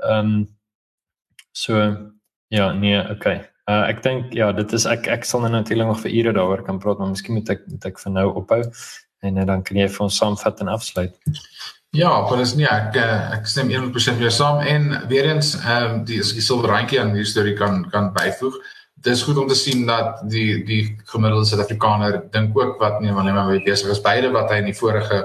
Ehm 0.02 0.26
um, 0.26 0.48
So 1.58 1.96
ja, 2.48 2.72
nee, 2.72 2.98
okay. 3.10 3.42
Uh 3.68 3.84
ek 3.90 4.02
dink 4.04 4.32
ja, 4.36 4.52
dit 4.56 4.72
is 4.76 4.86
ek 4.88 5.08
ek 5.10 5.26
sal 5.26 5.42
nou 5.42 5.50
natuurlik 5.52 5.90
nog 5.90 6.00
vir 6.04 6.14
ure 6.20 6.32
daaroor 6.36 6.62
kan 6.64 6.78
praat, 6.78 7.00
maar 7.02 7.10
miskien 7.10 7.34
moet 7.36 7.50
ek 7.50 7.66
moet 7.68 7.88
ek 7.90 7.98
vir 7.98 8.14
nou 8.14 8.28
ophou 8.40 8.60
en 9.26 9.40
uh, 9.42 9.46
dan 9.48 9.64
kan 9.66 9.80
jy 9.80 9.88
vir 9.90 10.04
ons 10.06 10.18
saamvat 10.22 10.62
en 10.62 10.70
afsluit. 10.70 11.18
Ja, 11.96 12.20
maar 12.20 12.37
dis 12.37 12.53
nie 12.53 12.66
ek 12.68 12.96
uh, 13.01 13.31
ek 13.33 13.46
stem 13.48 13.70
100% 13.72 14.18
mee 14.20 14.31
saam 14.31 14.59
en 14.61 14.90
weer 15.09 15.31
eens 15.31 15.55
ehm 15.57 16.03
die 16.09 16.18
is 16.20 16.35
die 16.37 16.42
silwer 16.44 16.68
randjie 16.68 16.98
aan 17.01 17.14
die 17.16 17.24
storie 17.24 17.55
kan 17.57 17.87
kan 17.88 18.11
byvoeg. 18.12 18.59
Dit 19.01 19.14
is 19.14 19.22
goed 19.24 19.38
om 19.40 19.46
te 19.48 19.57
sien 19.57 19.87
dat 19.88 20.20
die 20.29 20.64
die 20.68 20.83
gemiddelde 21.09 21.48
Suid-Afrikaner 21.48 22.18
dink 22.35 22.59
ook 22.59 22.77
wat 22.83 23.01
nee, 23.01 23.12
maar 23.12 23.24
net 23.24 23.35
maar 23.35 23.62
besig 23.64 23.88
is 23.94 24.03
beide 24.05 24.29
wat 24.35 24.51
hy 24.53 24.59
in 24.61 24.68
die 24.68 24.77
vorige 24.77 25.22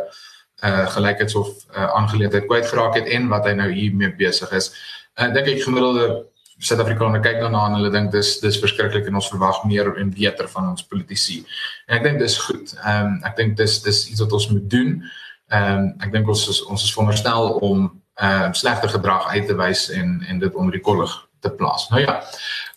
uh 0.63 0.86
gelykheids 0.93 1.36
of 1.36 1.49
uh, 1.76 1.89
aangeleentheid 1.99 2.47
kwyt 2.47 2.69
geraak 2.69 2.95
het 2.95 3.10
en 3.12 3.28
wat 3.34 3.49
hy 3.49 3.58
nou 3.60 3.67
hier 3.71 3.97
mee 3.99 4.13
besig 4.15 4.54
is. 4.56 4.71
Ek 5.19 5.34
dink 5.36 5.49
ek 5.52 5.65
gemiddelde 5.65 6.23
Suid-Afrikaner 6.63 7.19
kyk 7.19 7.41
daarna 7.41 7.65
en 7.67 7.76
hulle 7.76 7.91
dink 7.91 8.13
dis 8.13 8.38
dis 8.39 8.62
verskriklik 8.63 9.10
en 9.12 9.19
ons 9.19 9.30
verwag 9.34 9.65
meer 9.67 9.91
en 9.99 10.15
beter 10.15 10.47
van 10.56 10.71
ons 10.71 10.88
politici. 10.88 11.41
En 11.89 11.99
ek 11.99 12.08
dink 12.08 12.23
dis 12.23 12.39
goed. 12.45 12.71
Ehm 12.86 13.12
um, 13.12 13.19
ek 13.28 13.36
dink 13.41 13.60
dis 13.60 13.82
dis 13.84 14.02
iets 14.13 14.23
wat 14.23 14.39
ons 14.39 14.47
moet 14.56 14.71
doen. 14.78 14.95
Ehm 15.53 15.83
um, 15.83 15.91
ek 16.01 16.11
dink 16.15 16.27
ons 16.27 16.47
is 16.49 16.63
ons 16.65 16.83
is 16.83 16.93
veronderstel 16.95 17.51
om 17.61 17.85
ehm 18.15 18.49
uh, 18.49 18.53
slegte 18.57 18.89
gedrag 18.89 19.29
uit 19.35 19.45
te 19.47 19.55
wys 19.59 19.89
en 19.93 20.23
en 20.27 20.39
dit 20.39 20.55
onder 20.55 20.73
die 20.73 20.81
kollig 20.81 21.13
te 21.43 21.51
plaas. 21.51 21.89
Nou 21.89 22.01
ja. 22.01 22.23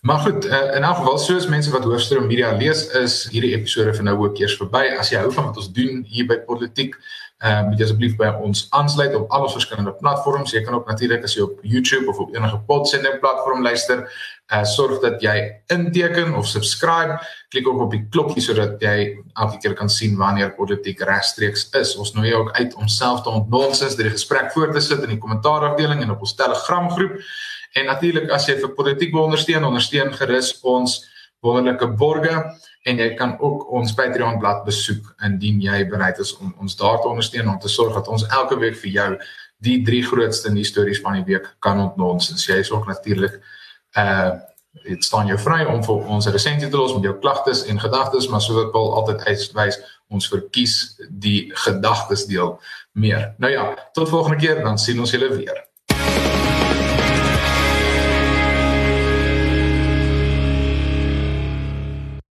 Maar 0.00 0.18
goed, 0.18 0.46
uh, 0.46 0.74
in 0.76 0.82
elk 0.82 0.96
geval 0.96 1.18
soos 1.18 1.46
mense 1.46 1.70
wat 1.70 1.84
hoofstroom 1.84 2.26
media 2.26 2.50
lees 2.56 2.86
is 3.00 3.14
hierdie 3.30 3.54
episode 3.54 3.94
vir 3.94 4.04
nou 4.08 4.16
ook 4.24 4.38
eers 4.42 4.56
verby. 4.60 4.84
As 4.98 5.12
jy 5.12 5.22
hou 5.22 5.32
van 5.32 5.48
wat 5.50 5.60
ons 5.62 5.70
doen 5.72 6.02
hier 6.08 6.26
by 6.26 6.40
Politiek 6.48 6.98
Ehm 7.46 7.64
uh, 7.64 7.68
moet 7.68 7.82
asseblief 7.84 8.14
by 8.18 8.26
ons 8.42 8.64
aansluit 8.74 9.12
op 9.14 9.30
al 9.30 9.44
ons 9.46 9.52
verskillende 9.54 9.92
platforms. 10.00 10.50
Jy 10.50 10.64
kan 10.66 10.74
ook 10.74 10.88
natuurlik 10.90 11.22
as 11.24 11.36
jy 11.36 11.44
op 11.44 11.60
YouTube 11.62 12.08
of 12.10 12.18
op 12.24 12.34
enige 12.34 12.58
podsending 12.66 13.20
platform 13.22 13.62
luister, 13.62 14.02
uh 14.50 14.64
sorg 14.66 14.98
dat 15.04 15.22
jy 15.22 15.34
inteken 15.74 16.34
of 16.34 16.48
subscribe. 16.50 17.20
Klik 17.54 17.68
ook 17.68 17.84
op 17.86 17.94
die 17.94 18.02
klokkie 18.10 18.42
sodat 18.42 18.82
jy 18.82 18.96
elke 19.34 19.60
keer 19.62 19.76
kan 19.78 19.92
sien 19.92 20.16
wanneer 20.18 20.56
politiek 20.58 21.04
regstreeks 21.06 21.68
is. 21.78 21.94
Ons 21.96 22.16
nooi 22.18 22.32
jou 22.32 22.40
ook 22.42 22.54
uit 22.58 22.74
om 22.74 22.90
self 22.90 23.22
te 23.22 23.30
ontnonsens 23.30 23.94
deur 23.94 24.10
die 24.10 24.16
gesprek 24.16 24.50
voort 24.56 24.74
te 24.74 24.82
sit 24.82 25.06
in 25.06 25.14
die 25.14 25.22
kommentaarafdeling 25.22 26.02
en 26.02 26.16
op 26.16 26.26
ons 26.26 26.34
Telegram 26.34 26.90
groep. 26.90 27.20
En 27.78 27.86
natuurlik 27.92 28.32
as 28.34 28.48
jy 28.50 28.58
vir 28.64 28.74
politiek 28.74 29.14
wil 29.14 29.28
ondersteun, 29.28 29.68
ondersteun 29.70 30.10
gerus 30.18 30.56
ons 30.62 31.04
wonderlike 31.46 31.94
borgers 31.94 32.66
en 32.86 33.00
jy 33.02 33.08
kan 33.18 33.34
ook 33.42 33.66
ons 33.74 33.94
Patreon 33.98 34.38
blad 34.38 34.62
besoek 34.66 35.08
indien 35.26 35.58
jy 35.62 35.80
bereid 35.90 36.20
is 36.22 36.32
om 36.38 36.54
ons 36.62 36.76
daar 36.78 37.00
te 37.02 37.10
ondersteun 37.10 37.48
om 37.50 37.58
te 37.58 37.70
sorg 37.72 37.94
dat 37.98 38.08
ons 38.08 38.26
elke 38.28 38.58
week 38.62 38.76
vir 38.82 38.92
jou 38.94 39.08
die 39.66 39.80
drie 39.86 40.02
grootste 40.06 40.52
nuus 40.52 40.70
stories 40.70 41.00
van 41.02 41.18
die 41.18 41.24
week 41.32 41.48
kan 41.64 41.80
ontnons. 41.82 42.30
En 42.30 42.38
jy 42.38 42.60
is 42.62 42.70
ook 42.74 42.86
natuurlik 42.90 43.40
uh 43.98 44.36
dit 44.86 45.04
staan 45.04 45.26
jou 45.26 45.38
vry 45.40 45.62
om 45.64 45.80
vir 45.82 46.08
ons 46.14 46.26
resensie 46.28 46.68
te 46.68 46.76
los 46.76 46.92
met 46.94 47.06
jou 47.08 47.14
klagtes 47.18 47.62
en 47.66 47.80
gedagtes, 47.80 48.26
maar 48.28 48.42
soos 48.44 48.58
wat 48.58 48.74
Paul 48.74 48.90
altyd 48.98 49.22
uitwys, 49.24 49.78
ons 50.12 50.28
verkies 50.28 50.74
die 51.08 51.48
gedagtes 51.64 52.26
deel 52.28 52.52
meer. 52.92 53.32
Nou 53.42 53.50
ja, 53.50 53.64
tot 53.96 54.12
volgende 54.12 54.36
keer 54.42 54.60
dan 54.62 54.78
sien 54.78 55.00
ons 55.00 55.14
julle 55.16 55.30
weer. 55.32 55.64